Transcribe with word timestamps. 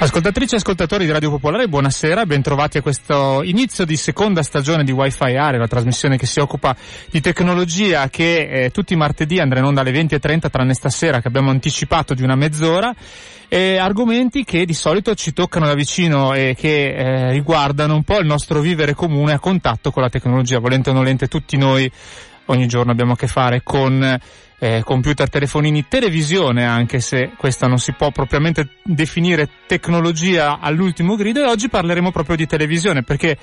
Ascoltatrici 0.00 0.54
e 0.54 0.58
ascoltatori 0.58 1.06
di 1.06 1.10
Radio 1.10 1.28
Popolare, 1.28 1.66
buonasera, 1.66 2.24
bentrovati 2.24 2.78
a 2.78 2.82
questo 2.82 3.42
inizio 3.42 3.84
di 3.84 3.96
seconda 3.96 4.44
stagione 4.44 4.84
di 4.84 4.92
Wi-Fi 4.92 5.34
Area, 5.34 5.58
la 5.58 5.66
trasmissione 5.66 6.16
che 6.16 6.24
si 6.24 6.38
occupa 6.38 6.76
di 7.10 7.20
tecnologia 7.20 8.08
che 8.08 8.48
eh, 8.48 8.70
tutti 8.70 8.92
i 8.92 8.96
martedì 8.96 9.40
andrà 9.40 9.58
in 9.58 9.64
onda 9.64 9.80
alle 9.80 9.90
20.30 9.90 10.50
tranne 10.50 10.74
stasera 10.74 11.20
che 11.20 11.26
abbiamo 11.26 11.50
anticipato 11.50 12.14
di 12.14 12.22
una 12.22 12.36
mezz'ora. 12.36 12.94
Eh, 13.48 13.76
argomenti 13.78 14.44
che 14.44 14.64
di 14.64 14.72
solito 14.72 15.16
ci 15.16 15.32
toccano 15.32 15.66
da 15.66 15.74
vicino 15.74 16.32
e 16.32 16.54
che 16.56 16.94
eh, 16.94 17.32
riguardano 17.32 17.96
un 17.96 18.04
po' 18.04 18.20
il 18.20 18.26
nostro 18.26 18.60
vivere 18.60 18.94
comune 18.94 19.32
a 19.32 19.40
contatto 19.40 19.90
con 19.90 20.04
la 20.04 20.08
tecnologia. 20.08 20.60
Volente 20.60 20.90
o 20.90 20.92
nolente 20.92 21.26
tutti 21.26 21.56
noi 21.56 21.90
ogni 22.44 22.68
giorno 22.68 22.92
abbiamo 22.92 23.14
a 23.14 23.16
che 23.16 23.26
fare 23.26 23.62
con 23.64 24.18
eh, 24.58 24.82
computer, 24.84 25.28
telefonini, 25.28 25.86
televisione, 25.88 26.64
anche 26.64 27.00
se 27.00 27.32
questa 27.36 27.66
non 27.66 27.78
si 27.78 27.92
può 27.92 28.10
propriamente 28.10 28.68
definire 28.82 29.48
tecnologia 29.66 30.58
all'ultimo 30.60 31.14
grido, 31.14 31.40
e 31.40 31.46
oggi 31.46 31.68
parleremo 31.68 32.10
proprio 32.10 32.36
di 32.36 32.46
televisione, 32.46 33.02
perché 33.02 33.38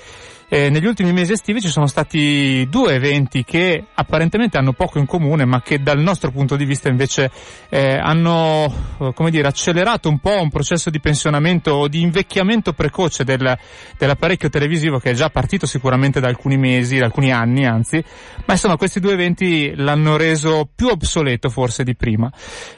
eh, 0.48 0.70
negli 0.70 0.86
ultimi 0.86 1.12
mesi 1.12 1.32
estivi 1.32 1.60
ci 1.60 1.68
sono 1.68 1.88
stati 1.88 2.66
due 2.70 2.94
eventi 2.94 3.42
che 3.42 3.84
apparentemente 3.94 4.56
hanno 4.56 4.72
poco 4.72 4.98
in 4.98 5.06
comune, 5.06 5.44
ma 5.44 5.60
che 5.60 5.82
dal 5.82 5.98
nostro 5.98 6.30
punto 6.30 6.54
di 6.54 6.64
vista 6.64 6.88
invece 6.88 7.30
eh, 7.68 7.98
hanno, 7.98 8.72
eh, 9.00 9.12
come 9.12 9.30
dire, 9.30 9.48
accelerato 9.48 10.08
un 10.08 10.20
po' 10.20 10.40
un 10.40 10.48
processo 10.48 10.88
di 10.88 11.00
pensionamento 11.00 11.72
o 11.72 11.88
di 11.88 12.00
invecchiamento 12.00 12.74
precoce 12.74 13.24
del, 13.24 13.58
dell'apparecchio 13.98 14.48
televisivo 14.48 14.98
che 15.00 15.10
è 15.10 15.14
già 15.14 15.30
partito 15.30 15.66
sicuramente 15.66 16.20
da 16.20 16.28
alcuni 16.28 16.56
mesi, 16.56 16.98
da 16.98 17.06
alcuni 17.06 17.32
anni 17.32 17.66
anzi, 17.66 18.02
ma 18.44 18.52
insomma 18.54 18.76
questi 18.76 19.00
due 19.00 19.14
eventi 19.14 19.74
l'hanno 19.74 20.16
reso 20.16 20.68
più 20.72 20.86
obsoleto 20.86 21.50
forse 21.50 21.82
di 21.82 21.96
prima. 21.96 22.30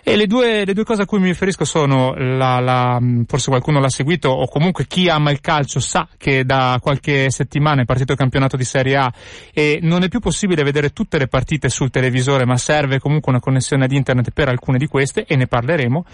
E 0.02 0.16
le 0.16 0.26
due, 0.26 0.64
le 0.64 0.72
due 0.72 0.84
cose 0.84 1.02
a 1.02 1.04
cui 1.06 1.18
mi 1.18 1.26
riferisco 1.26 1.66
sono 1.66 2.14
la, 2.14 2.60
la, 2.60 2.98
forse 3.26 3.50
qualcuno 3.50 3.78
l'ha 3.78 3.90
seguito 3.90 4.30
o 4.30 4.48
comunque 4.48 4.86
chi 4.86 5.10
ama 5.10 5.30
il 5.30 5.40
calcio 5.40 5.80
sa 5.80 6.08
che 6.16 6.46
da 6.46 6.78
qualche 6.80 7.30
settimana 7.30 7.56
settimana 7.58 7.82
è 7.82 7.84
partito 7.84 8.12
il 8.12 8.18
campionato 8.18 8.56
di 8.56 8.64
Serie 8.64 8.96
A 8.96 9.12
e 9.52 9.80
non 9.82 10.02
è 10.04 10.08
più 10.08 10.20
possibile 10.20 10.62
vedere 10.62 10.90
tutte 10.90 11.18
le 11.18 11.26
partite 11.26 11.68
sul 11.68 11.90
televisore, 11.90 12.46
ma 12.46 12.56
serve 12.56 13.00
comunque 13.00 13.32
una 13.32 13.40
connessione 13.40 13.84
ad 13.84 13.92
internet 13.92 14.30
per 14.30 14.48
alcune 14.48 14.78
di 14.78 14.86
queste 14.86 15.24
e 15.26 15.34
ne 15.36 15.46
parleremo. 15.46 16.04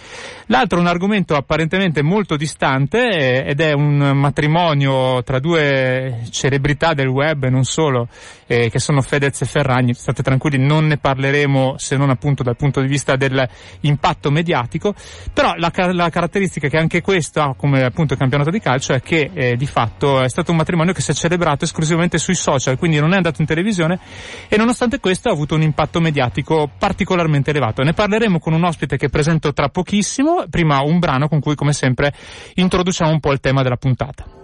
L'altro 0.47 0.78
è 0.78 0.81
un 0.81 0.86
argomento 0.86 1.36
apparentemente 1.36 2.03
molto 2.03 2.36
distante 2.36 3.09
eh, 3.09 3.51
ed 3.51 3.61
è 3.61 3.73
un 3.73 4.12
matrimonio 4.14 5.23
tra 5.23 5.39
due 5.39 6.23
celebrità 6.31 6.95
del 6.95 7.09
web 7.09 7.45
e 7.45 7.51
non 7.51 7.64
solo, 7.64 8.08
eh, 8.47 8.70
che 8.70 8.78
sono 8.78 9.03
Fedez 9.03 9.41
e 9.42 9.47
Ferragni. 9.47 9.95
State 9.95 10.23
tranquilli, 10.23 10.59
non 10.59 10.87
ne 10.87 10.98
parleremo 10.98 11.75
se 11.78 11.97
non 11.97 12.11
appunto 12.11 12.42
dal 12.42 12.56
punto 12.56 12.81
di 12.81 12.86
vista 12.86 13.17
dell'impatto 13.17 14.31
mediatico, 14.31 14.95
però 15.33 15.55
la, 15.56 15.73
la 15.92 16.11
caratteristica 16.11 16.69
che 16.69 16.77
anche 16.77 17.01
questo 17.01 17.41
ha 17.41 17.55
come 17.55 17.84
appunto 17.84 18.17
campionato 18.17 18.51
di 18.51 18.61
calcio 18.61 18.92
è 18.92 19.01
che 19.01 19.30
eh, 19.33 19.57
di 19.57 19.67
fatto 19.67 20.20
è 20.20 20.29
stato 20.29 20.51
un 20.51 20.57
matrimonio 20.58 20.92
che 20.92 21.01
si 21.01 21.11
è 21.11 21.14
celebrato 21.14 21.64
esclusivamente 21.64 22.19
sui 22.19 22.35
social, 22.35 22.79
quindi 22.79 22.98
non 22.98 23.13
è 23.13 23.17
andato 23.17 23.41
in 23.41 23.46
televisione 23.46 23.98
e 24.48 24.57
nonostante 24.57 25.01
questo 25.01 25.29
ha 25.29 25.33
avuto 25.33 25.55
un 25.55 25.63
impatto 25.63 26.01
mediatico 26.01 26.70
particolarmente 26.79 27.51
elevato. 27.51 27.83
Ne 27.83 27.92
parleremo 27.92 28.39
con 28.39 28.52
un 28.52 28.64
ospite 28.64 28.96
che 28.96 29.08
presento 29.08 29.52
tra 29.52 29.69
pochissimo, 29.69 30.45
prima 30.48 30.80
un 30.83 30.98
brano 30.98 31.29
con 31.29 31.40
cui 31.40 31.55
come 31.55 31.73
sempre 31.73 32.13
introduciamo 32.55 33.11
un 33.11 33.20
po' 33.20 33.33
il 33.33 33.40
tema 33.40 33.63
della 33.63 33.77
puntata. 33.77 34.44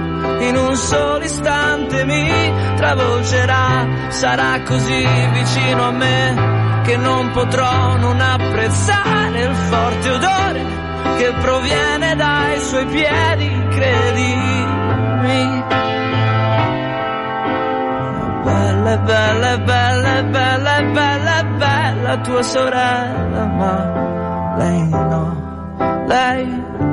non 6.97 7.31
potrò 7.31 7.97
non 7.97 8.19
apprezzare 8.19 9.41
il 9.41 9.55
forte 9.55 10.09
odore 10.09 10.65
che 11.17 11.33
proviene 11.39 12.15
dai 12.15 12.59
suoi 12.59 12.85
piedi, 12.85 13.67
credimi. 13.69 14.69
Bella, 18.43 18.97
bella, 18.97 19.57
bella, 19.57 20.23
bella, 20.23 20.81
bella, 20.81 21.43
bella 21.43 22.17
tua 22.17 22.41
sorella, 22.41 23.45
ma 23.45 24.55
lei 24.57 24.89
no, 24.89 26.05
lei 26.07 26.63
però 26.77 26.90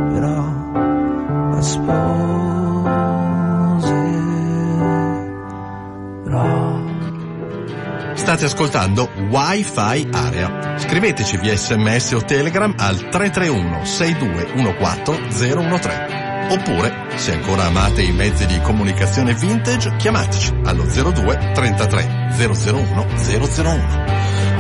State 8.39 8.45
ascoltando 8.45 9.11
Wi-Fi 9.31 10.09
Area. 10.13 10.79
Scriveteci 10.79 11.39
via 11.39 11.57
sms 11.57 12.13
o 12.13 12.23
telegram 12.23 12.73
al 12.77 13.09
331 13.09 13.85
6214 13.85 15.29
013. 15.29 16.51
Oppure, 16.51 17.07
se 17.17 17.33
ancora 17.33 17.65
amate 17.65 18.03
i 18.03 18.13
mezzi 18.13 18.47
di 18.47 18.61
comunicazione 18.61 19.35
vintage, 19.35 19.97
chiamateci 19.97 20.53
allo 20.65 20.85
02 20.85 21.51
33 21.53 22.29
001 22.39 23.07
001. 23.17 24.07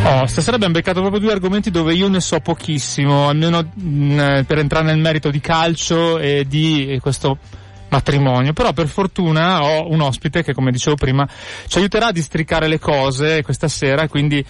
Oh, 0.02 0.26
stasera 0.26 0.56
abbiamo 0.56 0.74
beccato 0.74 1.00
proprio 1.00 1.20
due 1.20 1.32
argomenti 1.32 1.70
dove 1.70 1.94
io 1.94 2.08
ne 2.08 2.20
so 2.20 2.40
pochissimo, 2.40 3.28
almeno 3.28 3.62
mh, 3.62 3.80
mm, 3.80 4.40
per 4.42 4.58
entrare 4.58 4.86
nel 4.86 4.98
merito 4.98 5.30
di 5.30 5.40
calcio 5.40 6.18
e 6.18 6.44
di 6.48 6.98
questo 7.00 7.38
matrimonio, 7.88 8.52
però 8.52 8.72
per 8.72 8.88
fortuna 8.88 9.62
ho 9.62 9.90
un 9.90 10.00
ospite 10.00 10.42
che 10.42 10.52
come 10.52 10.70
dicevo 10.70 10.96
prima 10.96 11.28
ci 11.66 11.78
aiuterà 11.78 12.06
a 12.06 12.12
districare 12.12 12.68
le 12.68 12.78
cose 12.78 13.42
questa 13.42 13.68
sera 13.68 14.08
quindi 14.08 14.44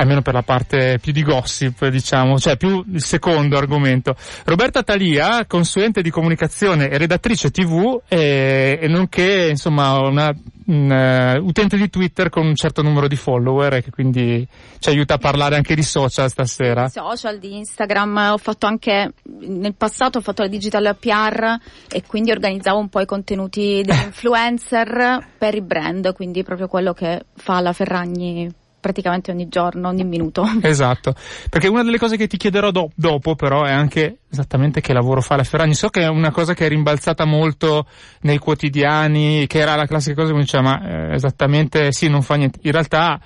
almeno 0.00 0.22
per 0.22 0.32
la 0.32 0.42
parte 0.42 0.98
più 1.00 1.12
di 1.12 1.22
gossip, 1.22 1.86
diciamo, 1.88 2.38
cioè 2.38 2.56
più 2.56 2.82
il 2.92 3.02
secondo 3.02 3.58
argomento. 3.58 4.16
Roberta 4.44 4.82
Talia, 4.82 5.44
consulente 5.46 6.00
di 6.00 6.10
comunicazione 6.10 6.88
e 6.88 6.96
redattrice 6.96 7.50
TV 7.50 8.00
e, 8.08 8.78
e 8.80 8.88
nonché, 8.88 9.48
insomma, 9.50 9.98
una 9.98 10.34
un 10.70 10.88
uh, 10.88 11.44
utente 11.44 11.76
di 11.76 11.90
Twitter 11.90 12.30
con 12.30 12.46
un 12.46 12.54
certo 12.54 12.80
numero 12.80 13.08
di 13.08 13.16
follower 13.16 13.74
e 13.74 13.82
che 13.82 13.90
quindi 13.90 14.46
ci 14.78 14.88
aiuta 14.88 15.14
a 15.14 15.18
parlare 15.18 15.56
anche 15.56 15.74
di 15.74 15.82
social 15.82 16.30
stasera. 16.30 16.88
Social, 16.88 17.40
di 17.40 17.56
Instagram, 17.56 18.30
ho 18.32 18.38
fatto 18.38 18.66
anche 18.66 19.12
nel 19.24 19.74
passato 19.74 20.18
ho 20.18 20.20
fatto 20.20 20.42
la 20.42 20.48
digital 20.48 20.96
PR 20.98 21.56
e 21.90 22.04
quindi 22.06 22.30
organizzavo 22.30 22.78
un 22.78 22.88
po' 22.88 23.00
i 23.00 23.06
contenuti 23.06 23.82
degli 23.84 23.98
influencer 24.06 25.26
per 25.36 25.54
i 25.56 25.62
brand, 25.62 26.12
quindi 26.12 26.44
proprio 26.44 26.68
quello 26.68 26.92
che 26.92 27.24
fa 27.34 27.60
la 27.60 27.72
Ferragni 27.72 28.59
praticamente 28.80 29.30
ogni 29.30 29.48
giorno, 29.48 29.88
ogni 29.88 30.04
minuto. 30.04 30.44
Esatto, 30.62 31.14
perché 31.48 31.68
una 31.68 31.82
delle 31.82 31.98
cose 31.98 32.16
che 32.16 32.26
ti 32.26 32.36
chiederò 32.36 32.70
do- 32.70 32.90
dopo 32.94 33.34
però 33.34 33.64
è 33.64 33.72
anche 33.72 34.18
esattamente 34.30 34.80
che 34.80 34.92
lavoro 34.92 35.20
fa 35.20 35.36
la 35.36 35.44
Ferragni. 35.44 35.74
So 35.74 35.88
che 35.88 36.02
è 36.02 36.08
una 36.08 36.30
cosa 36.30 36.54
che 36.54 36.66
è 36.66 36.68
rimbalzata 36.68 37.24
molto 37.24 37.86
nei 38.22 38.38
quotidiani, 38.38 39.46
che 39.46 39.58
era 39.58 39.74
la 39.74 39.86
classica 39.86 40.14
cosa 40.14 40.28
che 40.28 40.34
mi 40.34 40.42
diceva 40.42 40.62
ma 40.62 40.82
eh, 40.82 41.14
esattamente 41.14 41.92
sì, 41.92 42.08
non 42.08 42.22
fa 42.22 42.36
niente. 42.36 42.60
In 42.62 42.72
realtà 42.72 43.20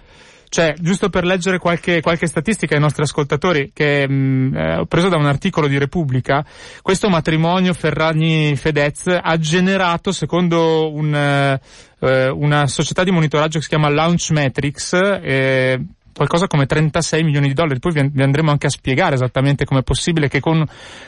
cioè, 0.54 0.72
giusto 0.78 1.08
per 1.08 1.24
leggere 1.24 1.58
qualche, 1.58 2.00
qualche 2.00 2.28
statistica 2.28 2.76
ai 2.76 2.80
nostri 2.80 3.02
ascoltatori, 3.02 3.72
che 3.74 4.08
mh, 4.08 4.14
mm, 4.14 4.56
eh, 4.56 4.76
ho 4.76 4.84
preso 4.84 5.08
da 5.08 5.16
un 5.16 5.26
articolo 5.26 5.66
di 5.66 5.78
Repubblica, 5.78 6.46
questo 6.80 7.08
matrimonio 7.08 7.72
Ferragni-Fedez 7.72 9.18
ha 9.20 9.36
generato, 9.38 10.12
secondo 10.12 10.92
un, 10.92 11.12
eh, 11.12 11.60
eh, 12.04 12.28
una 12.28 12.66
società 12.66 13.02
di 13.04 13.10
monitoraggio 13.10 13.58
che 13.58 13.64
si 13.64 13.68
chiama 13.70 13.88
Launch 13.88 14.30
Metrics, 14.30 14.92
eh, 14.92 15.80
qualcosa 16.14 16.46
come 16.46 16.66
36 16.66 17.22
milioni 17.24 17.48
di 17.48 17.54
dollari. 17.54 17.80
Poi 17.80 18.10
vi 18.12 18.22
andremo 18.22 18.50
anche 18.50 18.66
a 18.66 18.70
spiegare 18.70 19.14
esattamente 19.14 19.64
com'è 19.64 19.82
possibile 19.82 20.28
che 20.28 20.40
con 20.40 20.64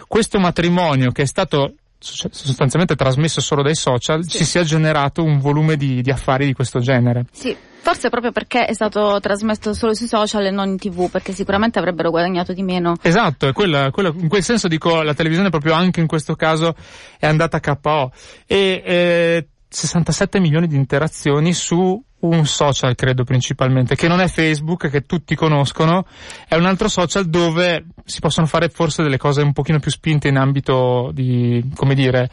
questo 0.08 0.38
matrimonio 0.38 1.10
che 1.12 1.22
è 1.22 1.26
stato 1.26 1.74
sostanzialmente 1.98 2.94
trasmesso 2.94 3.40
solo 3.40 3.62
dai 3.62 3.74
social, 3.74 4.22
sì. 4.24 4.38
ci 4.38 4.44
sia 4.44 4.62
generato 4.62 5.22
un 5.22 5.38
volume 5.38 5.76
di, 5.76 6.02
di 6.02 6.10
affari 6.10 6.46
di 6.46 6.52
questo 6.52 6.78
genere. 6.78 7.26
Sì, 7.32 7.56
Forse 7.86 8.08
proprio 8.08 8.32
perché 8.32 8.64
è 8.64 8.72
stato 8.72 9.20
trasmesso 9.20 9.72
solo 9.72 9.94
sui 9.94 10.08
social 10.08 10.44
e 10.44 10.50
non 10.50 10.70
in 10.70 10.76
tv, 10.76 11.08
perché 11.08 11.32
sicuramente 11.32 11.78
avrebbero 11.78 12.10
guadagnato 12.10 12.52
di 12.52 12.64
meno. 12.64 12.96
Esatto, 13.00 13.52
quella, 13.52 13.92
quella, 13.92 14.12
in 14.12 14.26
quel 14.26 14.42
senso 14.42 14.66
dico 14.66 15.02
la 15.02 15.14
televisione 15.14 15.50
proprio 15.50 15.74
anche 15.74 16.00
in 16.00 16.08
questo 16.08 16.34
caso 16.34 16.74
è 17.16 17.26
andata 17.26 17.58
a 17.58 17.76
KO. 17.76 18.10
E 18.44 18.82
eh, 18.84 19.46
67 19.68 20.40
milioni 20.40 20.66
di 20.66 20.76
interazioni 20.76 21.52
su 21.52 22.02
un 22.18 22.46
social, 22.46 22.94
credo 22.94 23.24
principalmente, 23.24 23.94
che 23.94 24.08
non 24.08 24.20
è 24.20 24.28
Facebook, 24.28 24.88
che 24.88 25.02
tutti 25.02 25.34
conoscono, 25.34 26.06
è 26.48 26.54
un 26.56 26.64
altro 26.64 26.88
social 26.88 27.26
dove 27.26 27.86
si 28.04 28.20
possono 28.20 28.46
fare 28.46 28.68
forse 28.68 29.02
delle 29.02 29.18
cose 29.18 29.42
un 29.42 29.52
pochino 29.52 29.78
più 29.78 29.90
spinte 29.90 30.28
in 30.28 30.36
ambito 30.36 31.10
di, 31.12 31.70
come 31.74 31.94
dire, 31.94 32.30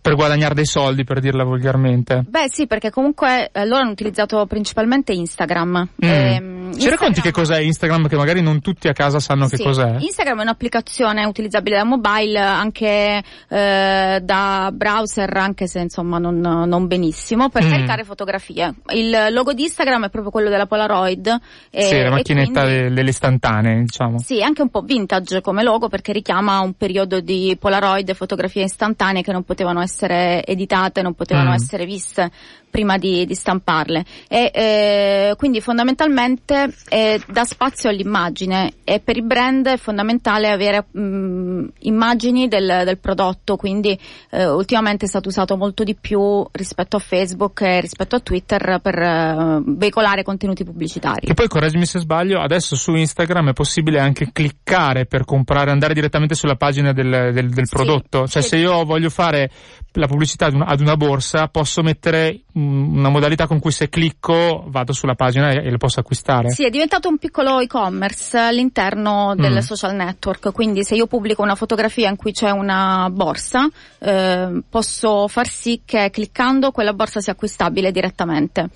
per 0.00 0.16
guadagnare 0.16 0.54
dei 0.54 0.66
soldi, 0.66 1.04
per 1.04 1.20
dirla 1.20 1.44
volgarmente. 1.44 2.24
Beh 2.26 2.48
sì, 2.50 2.66
perché 2.66 2.90
comunque 2.90 3.50
eh, 3.52 3.64
loro 3.64 3.82
hanno 3.82 3.92
utilizzato 3.92 4.44
principalmente 4.46 5.12
Instagram. 5.12 5.88
Mm. 6.04 6.08
Ehm, 6.08 6.72
Ci 6.72 6.78
Instagram... 6.80 6.90
racconti 6.90 7.20
che 7.20 7.30
cos'è 7.30 7.58
Instagram, 7.60 8.08
che 8.08 8.16
magari 8.16 8.42
non 8.42 8.60
tutti 8.60 8.88
a 8.88 8.92
casa 8.92 9.20
sanno 9.20 9.46
sì. 9.46 9.56
che 9.56 9.62
cos'è? 9.62 9.96
Instagram 9.98 10.40
è 10.40 10.42
un'applicazione 10.42 11.24
utilizzabile 11.24 11.76
da 11.76 11.84
mobile, 11.84 12.38
anche 12.38 13.22
eh, 13.48 14.20
da 14.20 14.70
browser, 14.72 15.36
anche 15.36 15.68
se 15.68 15.78
insomma 15.78 16.18
non, 16.18 16.40
non 16.40 16.86
benissimo, 16.88 17.48
per 17.48 17.64
mm. 17.64 17.70
caricare 17.70 18.02
fotografie. 18.02 18.74
Il 18.92 19.28
logo 19.30 19.52
di 19.52 19.62
Instagram 19.62 20.06
è 20.06 20.10
proprio 20.10 20.32
quello 20.32 20.48
della 20.48 20.66
Polaroid. 20.66 21.40
E, 21.70 21.82
sì, 21.82 22.02
la 22.02 22.10
macchinetta 22.10 22.62
quindi... 22.62 22.94
delle 22.94 23.10
istantanee, 23.10 23.82
diciamo. 23.82 24.18
Sì, 24.18 24.42
anche 24.42 24.62
un 24.62 24.68
po' 24.68 24.80
vintage 24.80 25.40
come 25.40 25.62
logo 25.62 25.88
perché 25.88 26.12
richiama 26.12 26.58
un 26.58 26.72
periodo 26.72 27.20
di 27.20 27.56
Polaroid, 27.58 28.12
fotografie 28.14 28.64
istantanee 28.64 29.22
che 29.22 29.30
non 29.30 29.44
potevano 29.44 29.74
potevano 29.76 29.80
essere 29.80 30.44
editate, 30.44 31.02
non 31.02 31.14
potevano 31.14 31.50
mm. 31.50 31.54
essere 31.54 31.84
viste 31.84 32.30
prima 32.76 32.98
di, 32.98 33.24
di 33.24 33.34
stamparle. 33.34 34.04
E 34.28 34.50
eh, 34.52 35.34
quindi 35.38 35.62
fondamentalmente 35.62 36.74
eh, 36.90 37.18
dà 37.26 37.44
spazio 37.44 37.88
all'immagine. 37.88 38.74
E 38.84 39.00
per 39.00 39.16
i 39.16 39.22
brand 39.22 39.66
è 39.66 39.78
fondamentale 39.78 40.50
avere 40.50 40.84
mh, 40.90 41.00
mm, 41.00 41.66
immagini 41.80 42.48
del, 42.48 42.82
del, 42.84 42.98
prodotto. 42.98 43.56
Quindi 43.56 43.98
eh, 44.28 44.46
ultimamente 44.46 45.06
è 45.06 45.08
stato 45.08 45.28
usato 45.28 45.56
molto 45.56 45.84
di 45.84 45.94
più 45.94 46.46
rispetto 46.52 46.96
a 46.96 46.98
Facebook 46.98 47.62
e 47.62 47.80
rispetto 47.80 48.16
a 48.16 48.20
Twitter 48.20 48.78
per 48.82 48.98
eh, 48.98 49.62
veicolare 49.64 50.22
contenuti 50.22 50.62
pubblicitari. 50.62 51.28
E 51.28 51.32
poi 51.32 51.48
correggimi 51.48 51.86
se 51.86 52.00
sbaglio, 52.00 52.40
adesso 52.40 52.76
su 52.76 52.94
Instagram 52.94 53.50
è 53.50 53.52
possibile 53.54 54.00
anche 54.00 54.28
cliccare 54.32 55.06
per 55.06 55.24
comprare, 55.24 55.70
andare 55.70 55.94
direttamente 55.94 56.34
sulla 56.34 56.56
pagina 56.56 56.92
del, 56.92 57.30
del, 57.32 57.48
del 57.48 57.68
prodotto, 57.70 58.28
cioè 58.28 58.42
sì. 58.42 58.48
se 58.48 58.56
io 58.58 58.84
voglio 58.84 59.08
fare 59.08 59.50
la 59.98 60.06
pubblicità 60.06 60.46
ad 60.46 60.54
una, 60.54 60.66
ad 60.66 60.80
una 60.80 60.96
borsa 60.96 61.48
posso 61.48 61.82
mettere 61.82 62.42
una 62.52 63.08
modalità 63.08 63.46
con 63.46 63.58
cui 63.58 63.72
se 63.72 63.88
clicco 63.88 64.64
vado 64.68 64.92
sulla 64.92 65.14
pagina 65.14 65.50
e, 65.50 65.66
e 65.66 65.70
lo 65.70 65.76
posso 65.76 66.00
acquistare. 66.00 66.50
Sì, 66.50 66.64
è 66.64 66.70
diventato 66.70 67.08
un 67.08 67.18
piccolo 67.18 67.60
e-commerce 67.60 68.38
all'interno 68.38 69.34
del 69.36 69.54
mm. 69.54 69.58
social 69.58 69.94
network, 69.94 70.52
quindi 70.52 70.84
se 70.84 70.94
io 70.94 71.06
pubblico 71.06 71.42
una 71.42 71.54
fotografia 71.54 72.08
in 72.08 72.16
cui 72.16 72.32
c'è 72.32 72.50
una 72.50 73.08
borsa, 73.10 73.68
eh, 73.98 74.62
posso 74.68 75.28
far 75.28 75.48
sì 75.48 75.82
che 75.84 76.10
cliccando 76.10 76.70
quella 76.70 76.92
borsa 76.92 77.20
sia 77.20 77.32
acquistabile 77.32 77.90
direttamente. 77.90 78.68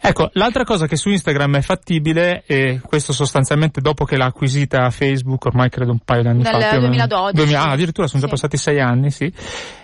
Ecco, 0.00 0.30
l'altra 0.34 0.62
cosa 0.62 0.86
che 0.86 0.94
su 0.94 1.10
Instagram 1.10 1.56
è 1.56 1.60
fattibile, 1.60 2.44
e 2.46 2.80
questo 2.82 3.12
sostanzialmente 3.12 3.80
dopo 3.80 4.04
che 4.04 4.16
l'ha 4.16 4.26
acquisita 4.26 4.88
Facebook, 4.90 5.44
ormai 5.46 5.70
credo 5.70 5.90
un 5.90 5.98
paio 5.98 6.22
d'anni 6.22 6.42
Nel 6.42 6.52
fa. 6.52 6.58
Nel 6.58 6.80
2012. 6.80 7.34
2000, 7.34 7.60
ah, 7.60 7.70
addirittura 7.72 8.06
sono 8.06 8.22
già 8.22 8.28
passati 8.28 8.56
sei 8.56 8.80
anni, 8.80 9.10
sì 9.10 9.32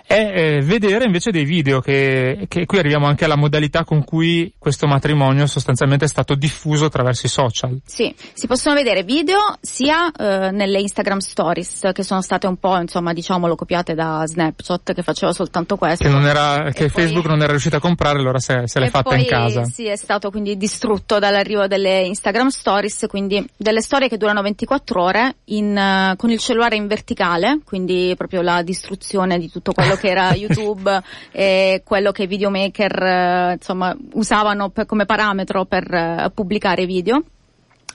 è 0.07 0.31
eh, 0.33 0.61
vedere 0.61 1.05
invece 1.05 1.31
dei 1.31 1.45
video 1.45 1.79
che, 1.79 2.45
che 2.47 2.65
qui 2.65 2.77
arriviamo 2.77 3.07
anche 3.07 3.25
alla 3.25 3.35
modalità 3.35 3.83
con 3.83 4.03
cui 4.03 4.53
questo 4.57 4.85
matrimonio 4.85 5.47
sostanzialmente 5.47 6.05
è 6.05 6.07
stato 6.07 6.35
diffuso 6.35 6.85
attraverso 6.85 7.25
i 7.25 7.29
social. 7.29 7.79
Sì, 7.85 8.13
si 8.33 8.45
possono 8.45 8.75
vedere 8.75 9.03
video 9.03 9.39
sia 9.61 10.11
eh, 10.11 10.51
nelle 10.51 10.79
Instagram 10.79 11.17
stories 11.17 11.89
che 11.91 12.03
sono 12.03 12.21
state 12.21 12.45
un 12.45 12.57
po' 12.57 12.77
insomma 12.77 13.13
diciamolo 13.13 13.55
copiate 13.55 13.95
da 13.95 14.23
Snapchat 14.25 14.93
che 14.93 15.01
faceva 15.01 15.33
soltanto 15.33 15.75
questo. 15.75 16.03
Che, 16.03 16.09
non 16.09 16.25
era, 16.25 16.69
che 16.71 16.89
Facebook 16.89 17.23
poi, 17.23 17.31
non 17.31 17.41
era 17.41 17.51
riuscito 17.51 17.77
a 17.77 17.79
comprare 17.79 18.19
allora 18.19 18.39
se, 18.39 18.67
se 18.67 18.79
l'è 18.79 18.89
fatta 18.89 19.15
in 19.15 19.25
casa. 19.25 19.63
Sì, 19.63 19.87
è 19.87 19.95
stato 19.95 20.29
quindi 20.29 20.55
distrutto 20.55 21.17
dall'arrivo 21.17 21.65
delle 21.65 22.03
Instagram 22.03 22.49
stories, 22.49 23.05
quindi 23.07 23.43
delle 23.57 23.81
storie 23.81 24.07
che 24.07 24.17
durano 24.17 24.41
24 24.43 25.01
ore 25.01 25.35
in, 25.45 25.75
uh, 25.75 26.15
con 26.15 26.29
il 26.29 26.37
cellulare 26.39 26.75
in 26.75 26.85
verticale, 26.85 27.59
quindi 27.65 28.13
proprio 28.15 28.41
la 28.41 28.61
distruzione 28.61 29.39
di 29.39 29.49
tutto 29.49 29.71
quello 29.71 29.94
quello 29.95 29.97
che 29.97 30.09
era 30.09 30.33
YouTube 30.33 31.01
e 31.31 31.81
quello 31.83 32.11
che 32.11 32.23
i 32.23 32.27
videomaker 32.27 33.03
eh, 33.03 33.53
insomma 33.53 33.95
usavano 34.13 34.69
per, 34.69 34.85
come 34.85 35.05
parametro 35.05 35.65
per 35.65 35.87
uh, 35.91 36.31
pubblicare 36.33 36.85
video 36.85 37.23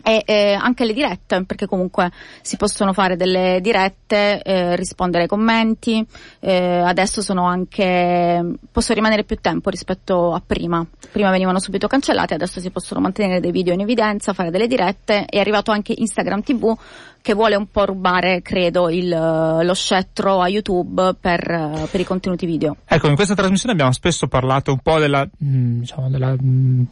e 0.03 0.23
eh, 0.25 0.53
anche 0.53 0.85
le 0.85 0.93
dirette 0.93 1.45
perché 1.45 1.67
comunque 1.67 2.11
si 2.43 2.57
possono 2.57 2.93
fare 2.93 3.17
delle 3.17 3.61
dirette 3.61 4.43
eh, 4.43 4.77
rispondere 4.77 5.25
ai 5.25 5.29
commenti. 5.29 6.05
Eh, 6.41 6.79
adesso 6.79 7.23
sono 7.23 7.45
anche 7.45 8.45
posso 8.71 8.95
rimanere 8.95 9.25
più 9.25 9.37
tempo 9.41 9.71
rispetto 9.71 10.33
a 10.33 10.43
prima. 10.45 10.85
Prima 11.11 11.31
venivano 11.31 11.59
subito 11.59 11.87
cancellate 11.87 12.35
adesso 12.35 12.61
si 12.61 12.71
possono 12.71 13.01
mantenere 13.01 13.41
dei 13.41 13.53
video 13.53 13.75
in 13.75 13.81
evidenza 13.81 14.33
fare 14.33 14.51
delle 14.51 14.67
dirette. 14.67 15.25
È 15.27 15.39
arrivato 15.39 15.71
anche 15.71 15.95
Instagram 15.97 16.43
TV 16.43 16.77
che 17.23 17.35
vuole 17.35 17.55
un 17.55 17.67
po' 17.71 17.85
rubare, 17.85 18.41
credo, 18.43 18.89
il, 18.89 19.09
lo 19.09 19.75
scettro 19.75 20.41
a 20.41 20.49
YouTube 20.49 21.15
per, 21.21 21.89
per, 21.91 22.01
i 22.01 22.05
contenuti 22.05 22.47
video. 22.47 22.77
Ecco, 22.87 23.09
in 23.09 23.15
questa 23.15 23.35
trasmissione 23.35 23.75
abbiamo 23.75 23.93
spesso 23.93 24.27
parlato 24.27 24.73
un 24.73 24.79
po' 24.79 24.99
della, 24.99 25.29
mm, 25.45 25.81
diciamo, 25.81 26.09
della 26.09 26.35
mm, 26.41 26.83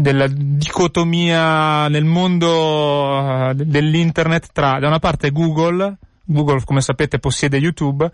della 0.00 0.28
dicotomia 0.28 1.88
nel 1.88 2.04
mondo 2.04 2.48
uh, 2.48 3.52
dell'internet 3.52 4.50
tra 4.52 4.78
da 4.78 4.86
una 4.86 5.00
parte 5.00 5.32
Google 5.32 5.96
Google, 6.28 6.62
come 6.64 6.80
sapete, 6.80 7.18
possiede 7.18 7.56
YouTube, 7.56 8.10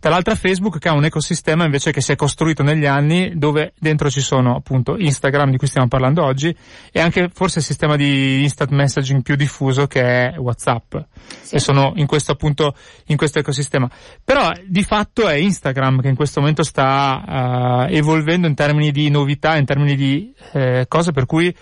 dall'altra 0.00 0.34
Facebook 0.34 0.78
che 0.78 0.88
ha 0.88 0.94
un 0.94 1.04
ecosistema 1.04 1.64
invece 1.64 1.92
che 1.92 2.00
si 2.00 2.12
è 2.12 2.16
costruito 2.16 2.62
negli 2.62 2.86
anni 2.86 3.32
dove 3.36 3.72
dentro 3.78 4.10
ci 4.10 4.20
sono 4.20 4.56
appunto 4.56 4.96
Instagram 4.96 5.50
di 5.50 5.58
cui 5.58 5.66
stiamo 5.66 5.86
parlando 5.86 6.24
oggi 6.24 6.54
e 6.90 7.00
anche 7.00 7.28
forse 7.32 7.58
il 7.58 7.64
sistema 7.64 7.96
di 7.96 8.42
instant 8.42 8.70
messaging 8.70 9.22
più 9.22 9.36
diffuso 9.36 9.86
che 9.86 10.02
è 10.02 10.38
WhatsApp. 10.38 10.96
Sì. 11.42 11.56
E 11.56 11.58
sono 11.58 11.92
in 11.96 12.06
questo 12.06 12.32
appunto, 12.32 12.74
in 13.06 13.16
questo 13.16 13.38
ecosistema. 13.38 13.88
Però 14.24 14.50
di 14.66 14.82
fatto 14.82 15.28
è 15.28 15.34
Instagram 15.34 16.00
che 16.00 16.08
in 16.08 16.16
questo 16.16 16.40
momento 16.40 16.62
sta 16.62 17.86
uh, 17.86 17.92
evolvendo 17.94 18.46
in 18.46 18.54
termini 18.54 18.90
di 18.90 19.10
novità, 19.10 19.56
in 19.56 19.66
termini 19.66 19.94
di 19.94 20.32
eh, 20.52 20.86
cose 20.88 21.12
per 21.12 21.26
cui 21.26 21.54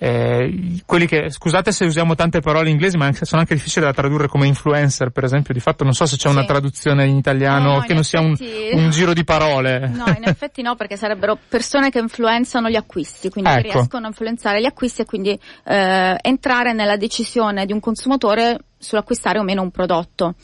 eh, 0.00 0.80
quelli 0.86 1.06
che, 1.06 1.28
scusate 1.28 1.72
se 1.72 1.84
usiamo 1.84 2.14
tante 2.14 2.40
parole 2.40 2.70
inglesi, 2.70 2.96
ma 2.96 3.06
anche, 3.06 3.24
sono 3.24 3.40
anche 3.40 3.54
difficili 3.54 3.84
da 3.84 3.92
tradurre 3.92 4.28
come 4.28 4.46
influencer, 4.46 5.10
per 5.10 5.24
esempio, 5.24 5.52
di 5.52 5.60
fatto 5.60 5.82
non 5.82 5.92
so 5.92 6.06
se 6.06 6.16
c'è 6.16 6.28
sì. 6.28 6.34
una 6.34 6.44
traduzione 6.44 7.06
in 7.06 7.16
italiano 7.16 7.70
no, 7.70 7.74
no, 7.74 7.80
che 7.80 7.92
in 7.92 7.94
non 7.94 8.00
effetti... 8.02 8.46
sia 8.46 8.76
un, 8.76 8.84
un, 8.84 8.90
giro 8.90 9.12
di 9.12 9.24
parole. 9.24 9.88
No, 9.88 10.06
in 10.16 10.22
effetti 10.24 10.62
no, 10.62 10.76
perché 10.76 10.96
sarebbero 10.96 11.36
persone 11.48 11.90
che 11.90 11.98
influenzano 11.98 12.68
gli 12.68 12.76
acquisti, 12.76 13.28
quindi 13.28 13.50
ecco. 13.50 13.72
riescono 13.72 14.04
a 14.04 14.08
influenzare 14.08 14.60
gli 14.60 14.66
acquisti 14.66 15.02
e 15.02 15.04
quindi 15.04 15.38
eh, 15.64 16.16
entrare 16.20 16.72
nella 16.72 16.96
decisione 16.96 17.66
di 17.66 17.72
un 17.72 17.80
consumatore 17.80 18.58
sull'acquistare 18.78 19.40
o 19.40 19.42
meno 19.42 19.62
un 19.62 19.70
prodotto. 19.70 20.34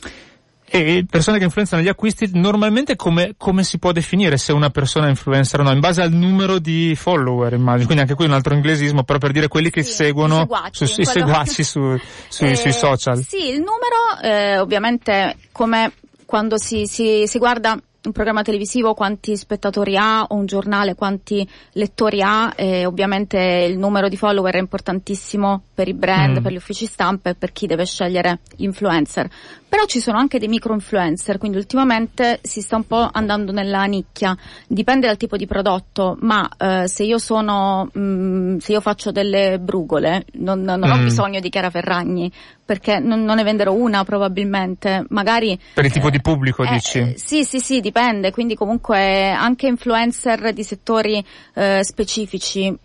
E 0.75 1.05
persone 1.09 1.37
che 1.37 1.45
influenzano 1.45 1.81
gli 1.81 1.87
acquisti, 1.87 2.29
normalmente 2.33 2.95
come, 2.95 3.35
come, 3.37 3.63
si 3.63 3.79
può 3.79 3.91
definire 3.91 4.37
se 4.37 4.51
una 4.51 4.69
persona 4.69 5.07
è 5.07 5.09
influencer 5.09 5.61
o 5.61 5.63
no? 5.63 5.71
In 5.71 5.79
base 5.79 6.01
al 6.01 6.11
numero 6.11 6.59
di 6.59 6.95
follower, 6.95 7.53
immagino. 7.53 7.85
Quindi 7.85 8.03
anche 8.03 8.15
qui 8.15 8.25
un 8.25 8.33
altro 8.33 8.53
inglesismo, 8.53 9.03
però 9.03 9.17
per 9.17 9.31
dire 9.31 9.47
quelli 9.47 9.69
che 9.69 9.83
sì, 9.83 9.91
seguono, 9.91 10.39
seguaci, 10.39 10.85
su, 10.85 11.01
i 11.01 11.05
seguaci 11.05 11.63
su, 11.63 11.99
su, 12.27 12.43
eh, 12.43 12.55
sui 12.55 12.73
social. 12.73 13.23
Sì, 13.23 13.49
il 13.49 13.59
numero, 13.59 14.19
eh, 14.21 14.59
ovviamente, 14.59 15.37
come 15.51 15.93
quando 16.25 16.57
si, 16.57 16.85
si, 16.87 17.23
si 17.27 17.37
guarda 17.37 17.79
un 18.07 18.13
programma 18.13 18.41
televisivo 18.41 18.93
quanti 18.93 19.35
spettatori 19.35 19.97
ha 19.97 20.23
o 20.23 20.35
un 20.35 20.45
giornale 20.45 20.95
quanti 20.95 21.47
lettori 21.73 22.21
ha 22.21 22.53
e 22.55 22.85
ovviamente 22.85 23.67
il 23.69 23.77
numero 23.77 24.07
di 24.07 24.17
follower 24.17 24.55
è 24.55 24.59
importantissimo 24.59 25.63
per 25.73 25.87
i 25.87 25.93
brand, 25.93 26.39
mm. 26.39 26.43
per 26.43 26.51
gli 26.51 26.57
uffici 26.57 26.85
stampa 26.85 27.29
e 27.29 27.35
per 27.35 27.51
chi 27.51 27.67
deve 27.67 27.85
scegliere 27.85 28.39
l'influencer. 28.57 29.29
Però 29.67 29.83
ci 29.85 29.99
sono 29.99 30.17
anche 30.17 30.39
dei 30.39 30.47
micro 30.47 30.73
influencer, 30.73 31.37
quindi 31.37 31.57
ultimamente 31.57 32.39
si 32.41 32.61
sta 32.61 32.77
un 32.77 32.87
po' 32.87 33.09
andando 33.11 33.51
nella 33.51 33.83
nicchia, 33.83 34.37
dipende 34.67 35.07
dal 35.07 35.17
tipo 35.17 35.35
di 35.35 35.45
prodotto, 35.45 36.17
ma 36.21 36.49
eh, 36.57 36.87
se 36.87 37.03
io 37.03 37.17
sono, 37.17 37.89
mh, 37.91 37.99
mm, 37.99 38.57
se 38.57 38.71
io 38.71 38.79
faccio 38.79 39.11
delle 39.11 39.59
brugole, 39.59 40.25
non, 40.33 40.61
non 40.61 40.79
mm. 40.79 40.91
ho 40.91 40.97
bisogno 41.03 41.39
di 41.41 41.49
Chiara 41.49 41.69
Ferragni, 41.69 42.31
perché 42.65 42.99
non, 42.99 43.23
non, 43.23 43.35
ne 43.35 43.43
venderò 43.43 43.73
una 43.73 44.03
probabilmente, 44.03 45.05
magari... 45.09 45.57
Per 45.73 45.85
il 45.85 45.91
tipo 45.91 46.07
eh, 46.07 46.11
di 46.11 46.21
pubblico 46.21 46.63
eh, 46.63 46.71
dici? 46.71 47.13
Sì, 47.15 47.43
sì, 47.43 47.59
sì, 47.59 47.79
dipende, 47.79 48.31
quindi 48.31 48.55
comunque 48.55 49.29
anche 49.29 49.67
influencer 49.67 50.51
di 50.51 50.63
settori 50.63 51.23
eh, 51.53 51.83
specifici 51.83 52.75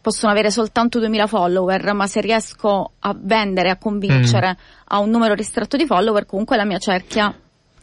possono 0.00 0.32
avere 0.32 0.50
soltanto 0.50 0.98
2000 1.00 1.26
follower, 1.26 1.92
ma 1.92 2.06
se 2.06 2.20
riesco 2.20 2.92
a 3.00 3.14
vendere, 3.18 3.70
a 3.70 3.76
convincere 3.76 4.50
mm. 4.50 4.84
a 4.86 4.98
un 5.00 5.10
numero 5.10 5.34
ristretto 5.34 5.76
di 5.76 5.86
follower, 5.86 6.24
comunque 6.24 6.56
la 6.56 6.64
mia 6.64 6.78
cerchia 6.78 7.34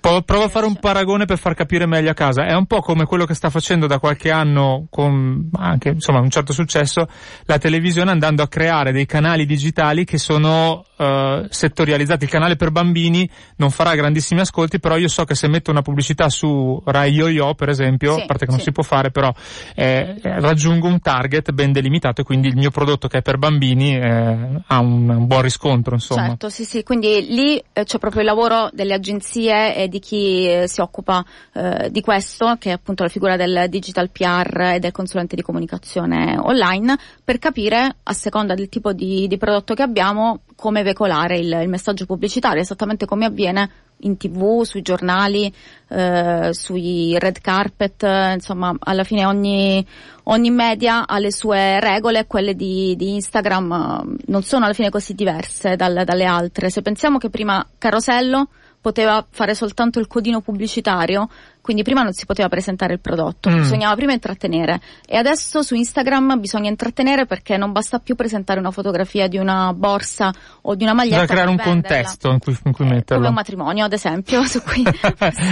Provo 0.03 0.43
a 0.43 0.49
fare 0.49 0.65
un 0.65 0.75
paragone 0.75 1.23
per 1.23 1.37
far 1.37 1.53
capire 1.53 1.85
meglio 1.85 2.11
a 2.11 2.13
casa. 2.13 2.45
È 2.45 2.53
un 2.53 2.65
po' 2.65 2.81
come 2.81 3.05
quello 3.05 3.23
che 3.23 3.33
sta 3.33 3.49
facendo 3.49 3.87
da 3.87 3.99
qualche 3.99 4.31
anno 4.31 4.87
con 4.89 5.49
anche, 5.53 5.89
insomma, 5.91 6.19
un 6.19 6.29
certo 6.29 6.51
successo 6.51 7.07
la 7.45 7.57
televisione 7.57 8.11
andando 8.11 8.43
a 8.43 8.49
creare 8.49 8.91
dei 8.91 9.05
canali 9.05 9.45
digitali 9.45 10.03
che 10.03 10.17
sono 10.17 10.83
uh, 10.97 11.45
settorializzati. 11.49 12.25
Il 12.25 12.29
canale 12.29 12.57
per 12.57 12.71
bambini 12.71 13.29
non 13.55 13.69
farà 13.69 13.95
grandissimi 13.95 14.41
ascolti, 14.41 14.77
però 14.77 14.97
io 14.97 15.07
so 15.07 15.23
che 15.23 15.35
se 15.35 15.47
metto 15.47 15.71
una 15.71 15.81
pubblicità 15.81 16.27
su 16.27 16.81
Rai 16.83 17.13
Yo-Yo, 17.13 17.53
per 17.53 17.69
esempio, 17.69 18.15
sì, 18.15 18.21
a 18.23 18.25
parte 18.25 18.45
che 18.45 18.51
non 18.51 18.59
si 18.59 18.73
può 18.73 18.83
fare, 18.83 19.09
però 19.09 19.33
eh, 19.73 20.15
raggiungo 20.21 20.85
un 20.85 20.99
target 20.99 21.51
ben 21.51 21.71
delimitato 21.71 22.19
e 22.19 22.23
quindi 22.25 22.49
il 22.49 22.57
mio 22.57 22.71
prodotto 22.71 23.07
che 23.07 23.19
è 23.19 23.21
per 23.21 23.37
bambini 23.37 23.95
eh, 23.95 24.37
ha 24.67 24.79
un, 24.79 25.07
un, 25.07 25.27
buon 25.27 25.43
riscontro, 25.43 25.93
insomma. 25.93 26.27
Certo, 26.27 26.49
sì, 26.49 26.65
sì. 26.65 26.83
Quindi 26.83 27.27
lì 27.29 27.63
eh, 27.71 27.85
c'è 27.85 27.99
proprio 27.99 28.19
il 28.19 28.27
lavoro 28.27 28.69
delle 28.73 28.95
agenzie 28.95 29.77
e 29.77 29.91
di 29.93 29.99
chi 29.99 30.49
eh, 30.49 30.67
si 30.67 30.81
occupa 30.81 31.23
eh, 31.53 31.91
di 31.91 32.01
questo, 32.01 32.55
che 32.57 32.69
è 32.69 32.73
appunto 32.73 33.03
la 33.03 33.09
figura 33.09 33.35
del 33.35 33.67
digital 33.69 34.09
PR 34.09 34.71
e 34.73 34.79
del 34.79 34.91
consulente 34.91 35.35
di 35.35 35.43
comunicazione 35.43 36.35
online, 36.35 36.97
per 37.23 37.37
capire 37.37 37.97
a 38.01 38.13
seconda 38.13 38.55
del 38.55 38.69
tipo 38.69 38.91
di, 38.91 39.27
di 39.27 39.37
prodotto 39.37 39.75
che 39.75 39.83
abbiamo 39.83 40.39
come 40.55 40.81
veicolare 40.81 41.37
il, 41.37 41.59
il 41.61 41.69
messaggio 41.69 42.07
pubblicitario, 42.07 42.61
esattamente 42.61 43.05
come 43.05 43.25
avviene 43.25 43.69
in 44.03 44.17
tv, 44.17 44.63
sui 44.63 44.81
giornali, 44.81 45.53
eh, 45.89 46.49
sui 46.51 47.17
red 47.19 47.39
carpet, 47.39 48.03
insomma 48.33 48.75
alla 48.79 49.03
fine 49.03 49.25
ogni, 49.25 49.85
ogni, 50.23 50.49
media 50.49 51.05
ha 51.05 51.19
le 51.19 51.31
sue 51.31 51.79
regole, 51.79 52.25
quelle 52.25 52.55
di, 52.55 52.95
di 52.95 53.13
Instagram 53.13 53.71
eh, 53.71 54.23
non 54.25 54.41
sono 54.41 54.65
alla 54.65 54.73
fine 54.73 54.89
così 54.89 55.13
diverse 55.13 55.75
dal, 55.75 56.03
dalle 56.03 56.25
altre. 56.25 56.71
Se 56.71 56.81
pensiamo 56.81 57.19
che 57.19 57.29
prima 57.29 57.65
Carosello 57.77 58.49
poteva 58.83 59.25
fare 59.29 59.55
soltanto 59.55 59.97
il 59.99 60.07
codino 60.07 60.41
pubblicitario, 60.41 61.29
quindi 61.61 61.83
prima 61.83 62.01
non 62.01 62.11
si 62.11 62.25
poteva 62.25 62.49
presentare 62.49 62.91
il 62.91 62.99
prodotto, 62.99 63.49
mm. 63.49 63.55
bisognava 63.59 63.95
prima 63.95 64.11
intrattenere 64.11 64.81
e 65.07 65.15
adesso 65.15 65.63
su 65.63 65.73
Instagram 65.73 66.37
bisogna 66.41 66.67
intrattenere 66.67 67.25
perché 67.25 67.55
non 67.55 67.71
basta 67.71 67.99
più 67.99 68.15
presentare 68.15 68.59
una 68.59 68.71
fotografia 68.71 69.29
di 69.29 69.37
una 69.37 69.71
borsa 69.71 70.33
o 70.63 70.75
di 70.75 70.83
una 70.83 70.93
maglietta. 70.93 71.21
Bisogna 71.21 71.39
creare 71.39 71.49
un 71.49 71.55
venderla. 71.55 71.97
contesto 71.97 72.29
in 72.31 72.39
cui, 72.39 72.57
in 72.65 72.71
cui 72.73 72.85
eh, 72.85 72.89
metterlo. 72.89 73.15
Come 73.15 73.27
un 73.29 73.33
matrimonio 73.33 73.85
ad 73.85 73.93
esempio, 73.93 74.43
su 74.47 74.61
cui 74.61 74.83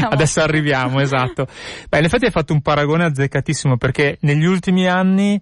Adesso 0.10 0.42
arriviamo, 0.42 1.00
esatto. 1.00 1.48
Beh, 1.88 2.00
in 2.00 2.04
effetti 2.04 2.26
hai 2.26 2.32
fatto 2.32 2.52
un 2.52 2.62
paragone 2.62 3.06
azzeccatissimo 3.06 3.78
perché 3.78 4.18
negli 4.22 4.44
ultimi 4.44 4.90
anni 4.90 5.42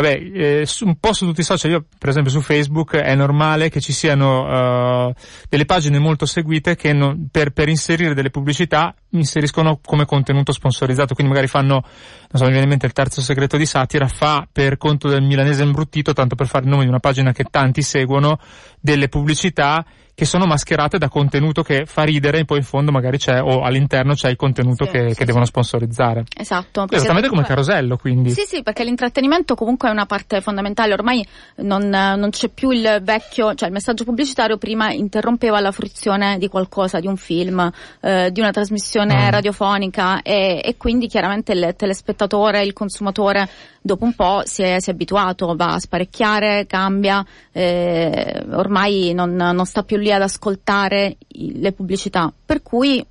Vabbè, 0.00 0.30
eh, 0.32 0.68
un 0.82 0.96
po' 1.00 1.12
su 1.12 1.26
tutti 1.26 1.40
i 1.40 1.44
social, 1.44 1.72
io 1.72 1.84
per 1.98 2.10
esempio 2.10 2.30
su 2.30 2.40
Facebook 2.40 2.94
è 2.94 3.16
normale 3.16 3.68
che 3.68 3.80
ci 3.80 3.92
siano 3.92 5.08
uh, 5.08 5.12
delle 5.48 5.64
pagine 5.64 5.98
molto 5.98 6.24
seguite 6.24 6.76
che 6.76 6.92
non, 6.92 7.26
per, 7.32 7.50
per, 7.50 7.68
inserire 7.68 8.14
delle 8.14 8.30
pubblicità 8.30 8.94
inseriscono 9.10 9.80
come 9.84 10.04
contenuto 10.04 10.52
sponsorizzato, 10.52 11.14
quindi 11.14 11.32
magari 11.32 11.50
fanno, 11.50 11.82
non 11.82 12.28
so, 12.30 12.44
mi 12.44 12.50
viene 12.50 12.62
in 12.62 12.68
mente 12.68 12.86
il 12.86 12.92
terzo 12.92 13.20
segreto 13.22 13.56
di 13.56 13.66
satira, 13.66 14.06
fa 14.06 14.46
per 14.50 14.76
conto 14.76 15.08
del 15.08 15.22
milanese 15.22 15.64
imbruttito, 15.64 16.12
tanto 16.12 16.36
per 16.36 16.46
fare 16.46 16.62
il 16.62 16.70
nome 16.70 16.84
di 16.84 16.88
una 16.90 17.00
pagina 17.00 17.32
che 17.32 17.42
tanti 17.50 17.82
seguono, 17.82 18.38
delle 18.78 19.08
pubblicità 19.08 19.84
che 20.18 20.24
sono 20.24 20.46
mascherate 20.46 20.98
da 20.98 21.08
contenuto 21.08 21.62
che 21.62 21.86
fa 21.86 22.02
ridere 22.02 22.40
e 22.40 22.44
poi 22.44 22.58
in 22.58 22.64
fondo 22.64 22.90
magari 22.90 23.18
c'è 23.18 23.40
o 23.40 23.62
all'interno 23.62 24.14
c'è 24.14 24.28
il 24.28 24.34
contenuto 24.34 24.84
sì, 24.84 24.90
che, 24.90 24.98
sì, 24.98 25.06
che 25.06 25.14
sì. 25.14 25.24
devono 25.26 25.44
sponsorizzare. 25.44 26.24
Esatto. 26.36 26.86
Esattamente 26.90 27.28
come 27.28 27.44
carosello 27.44 27.96
quindi. 27.96 28.30
Sì 28.30 28.42
sì 28.44 28.64
perché 28.64 28.82
l'intrattenimento 28.82 29.54
comunque 29.54 29.88
è 29.88 29.92
una 29.92 30.06
parte 30.06 30.40
fondamentale, 30.40 30.92
ormai 30.92 31.24
non, 31.58 31.88
non 31.88 32.30
c'è 32.30 32.48
più 32.48 32.70
il 32.70 32.98
vecchio, 33.00 33.54
cioè 33.54 33.68
il 33.68 33.74
messaggio 33.74 34.02
pubblicitario 34.02 34.58
prima 34.58 34.90
interrompeva 34.90 35.60
la 35.60 35.70
fruizione 35.70 36.36
di 36.36 36.48
qualcosa, 36.48 36.98
di 36.98 37.06
un 37.06 37.16
film, 37.16 37.70
eh, 38.00 38.32
di 38.32 38.40
una 38.40 38.50
trasmissione 38.50 39.14
mm. 39.14 39.30
radiofonica 39.30 40.22
e, 40.22 40.60
e 40.64 40.76
quindi 40.76 41.06
chiaramente 41.06 41.52
il 41.52 41.74
telespettatore, 41.76 42.64
il 42.64 42.72
consumatore 42.72 43.48
dopo 43.80 44.04
un 44.04 44.14
po' 44.14 44.42
si 44.44 44.62
è, 44.62 44.80
si 44.80 44.90
è 44.90 44.92
abituato, 44.92 45.54
va 45.56 45.74
a 45.74 45.78
sparecchiare, 45.78 46.66
cambia, 46.66 47.24
eh, 47.52 48.44
ormai 48.50 49.12
non, 49.14 49.34
non 49.34 49.64
sta 49.64 49.82
più 49.82 49.96
lì 49.96 50.07
ad 50.12 50.22
ascoltare 50.22 51.16
le 51.28 51.72
pubblicità. 51.72 52.32
Per 52.44 52.62
cui 52.62 53.04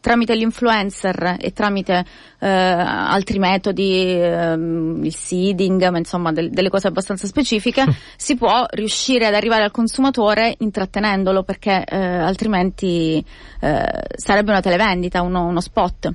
tramite 0.00 0.34
l'influencer 0.34 1.36
e 1.40 1.52
tramite 1.52 2.04
eh, 2.38 2.46
altri 2.48 3.38
metodi, 3.38 4.12
ehm, 4.12 5.00
il 5.04 5.14
seeding, 5.14 5.88
ma 5.88 5.98
insomma 5.98 6.32
del, 6.32 6.50
delle 6.50 6.68
cose 6.70 6.88
abbastanza 6.88 7.26
specifiche, 7.26 7.84
si 8.16 8.36
può 8.36 8.66
riuscire 8.70 9.26
ad 9.26 9.34
arrivare 9.34 9.64
al 9.64 9.70
consumatore 9.70 10.54
intrattenendolo 10.58 11.42
perché 11.42 11.84
eh, 11.84 11.96
altrimenti 11.96 13.24
eh, 13.60 13.84
sarebbe 14.14 14.50
una 14.50 14.60
televendita, 14.60 15.22
uno, 15.22 15.46
uno 15.46 15.60
spot. 15.60 16.14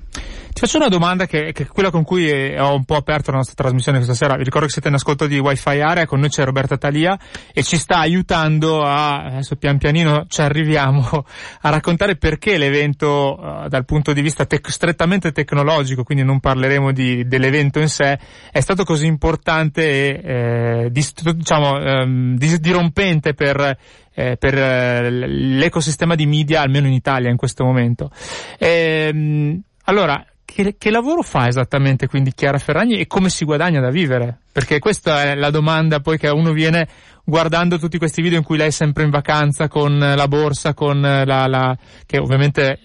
Ti 0.53 0.59
faccio 0.59 0.77
una 0.77 0.87
domanda 0.87 1.25
che, 1.25 1.51
che, 1.51 1.63
è 1.63 1.67
quella 1.67 1.89
con 1.89 2.03
cui 2.03 2.29
ho 2.55 2.75
un 2.75 2.85
po' 2.85 2.95
aperto 2.95 3.31
la 3.31 3.37
nostra 3.37 3.55
trasmissione 3.55 3.97
questa 3.97 4.15
sera. 4.15 4.37
Vi 4.37 4.43
ricordo 4.43 4.67
che 4.67 4.73
siete 4.73 4.87
in 4.87 4.93
ascolto 4.93 5.25
di 5.25 5.39
Wi-Fi 5.39 5.79
Area, 5.81 6.05
con 6.05 6.19
noi 6.19 6.29
c'è 6.29 6.43
Roberta 6.43 6.77
Talia 6.77 7.17
e 7.51 7.63
ci 7.63 7.77
sta 7.77 7.97
aiutando 7.97 8.83
a, 8.83 9.23
adesso 9.25 9.55
pian 9.55 9.79
pianino 9.79 10.25
ci 10.27 10.41
arriviamo, 10.41 11.25
a 11.61 11.69
raccontare 11.69 12.17
perché 12.17 12.59
l'evento 12.59 13.35
uh, 13.35 13.67
dal 13.67 13.83
punto 13.83 14.13
di 14.13 14.21
vista 14.21 14.45
tec- 14.45 14.69
strettamente 14.69 15.31
tecnologico, 15.31 16.03
quindi 16.13 16.23
non 16.23 16.39
parleremo 16.39 16.91
di, 16.91 17.25
dell'evento 17.27 17.79
in 17.79 17.89
sé, 17.89 18.19
è 18.51 18.59
stato 18.59 18.83
così 18.83 19.07
importante 19.07 19.83
e 19.83 20.21
eh, 20.23 20.91
dist- 20.91 21.29
diciamo, 21.31 21.79
ehm, 21.79 22.37
dirompente 22.37 23.33
per 23.33 23.77
eh, 24.15 24.37
per 24.37 24.55
eh, 24.55 25.09
l'ecosistema 25.09 26.13
di 26.15 26.27
media, 26.27 26.61
almeno 26.61 26.87
in 26.87 26.93
Italia 26.93 27.31
in 27.31 27.37
questo 27.37 27.63
momento. 27.63 28.11
Ehm, 28.59 29.59
allora, 29.85 30.23
che, 30.45 30.75
che, 30.77 30.91
lavoro 30.91 31.23
fa 31.23 31.47
esattamente 31.47 32.07
quindi 32.07 32.31
Chiara 32.33 32.59
Ferragni 32.59 32.99
e 32.99 33.07
come 33.07 33.29
si 33.29 33.43
guadagna 33.43 33.81
da 33.81 33.89
vivere? 33.89 34.37
Perché 34.51 34.77
questa 34.77 35.23
è 35.23 35.35
la 35.35 35.49
domanda 35.49 35.99
poi 35.99 36.19
che 36.19 36.29
uno 36.29 36.51
viene 36.51 36.87
guardando 37.25 37.79
tutti 37.79 37.97
questi 37.97 38.21
video 38.21 38.37
in 38.37 38.43
cui 38.43 38.57
lei 38.57 38.67
è 38.67 38.71
sempre 38.71 39.03
in 39.03 39.09
vacanza 39.09 39.67
con 39.67 39.97
la 39.97 40.27
borsa, 40.27 40.75
con 40.75 41.01
la, 41.01 41.47
la 41.47 41.75
che 42.05 42.19
ovviamente 42.19 42.79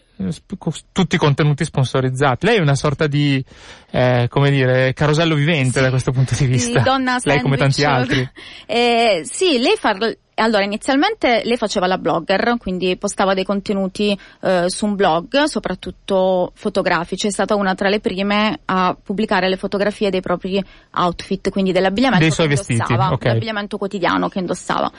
tutti 0.92 1.14
i 1.14 1.18
contenuti 1.18 1.64
sponsorizzati. 1.64 2.46
Lei 2.46 2.56
è 2.56 2.60
una 2.60 2.74
sorta 2.74 3.06
di, 3.06 3.42
eh, 3.90 4.26
come 4.28 4.50
dire, 4.50 4.92
carosello 4.92 5.34
vivente 5.34 5.78
sì, 5.78 5.80
da 5.80 5.90
questo 5.90 6.12
punto 6.12 6.34
di 6.36 6.46
vista. 6.46 6.78
Di 6.78 6.84
donna 6.84 7.18
lei 7.22 7.40
come 7.40 7.56
tanti 7.56 7.84
altri. 7.84 8.28
Eh, 8.66 9.22
sì, 9.24 9.58
lei 9.58 9.76
fa 9.78 9.96
allora 10.40 10.64
inizialmente 10.64 11.42
lei 11.44 11.56
faceva 11.56 11.86
la 11.86 11.98
blogger, 11.98 12.56
quindi 12.58 12.96
postava 12.96 13.34
dei 13.34 13.44
contenuti 13.44 14.18
eh, 14.40 14.64
su 14.68 14.86
un 14.86 14.94
blog, 14.94 15.44
soprattutto 15.44 16.52
fotografici, 16.54 17.26
è 17.26 17.30
stata 17.30 17.54
una 17.54 17.74
tra 17.74 17.88
le 17.88 18.00
prime 18.00 18.60
a 18.64 18.96
pubblicare 19.00 19.48
le 19.48 19.56
fotografie 19.56 20.10
dei 20.10 20.20
propri 20.20 20.62
outfit, 20.94 21.50
quindi 21.50 21.72
dell'abbigliamento 21.72 22.24
dei 22.24 22.32
suoi 22.32 22.48
che 22.48 22.54
vestiti, 22.54 22.80
indossava, 22.80 23.12
ok. 23.12 23.24
l'abbigliamento 23.24 23.78
quotidiano 23.78 24.28
che 24.28 24.38
indossava. 24.38 24.90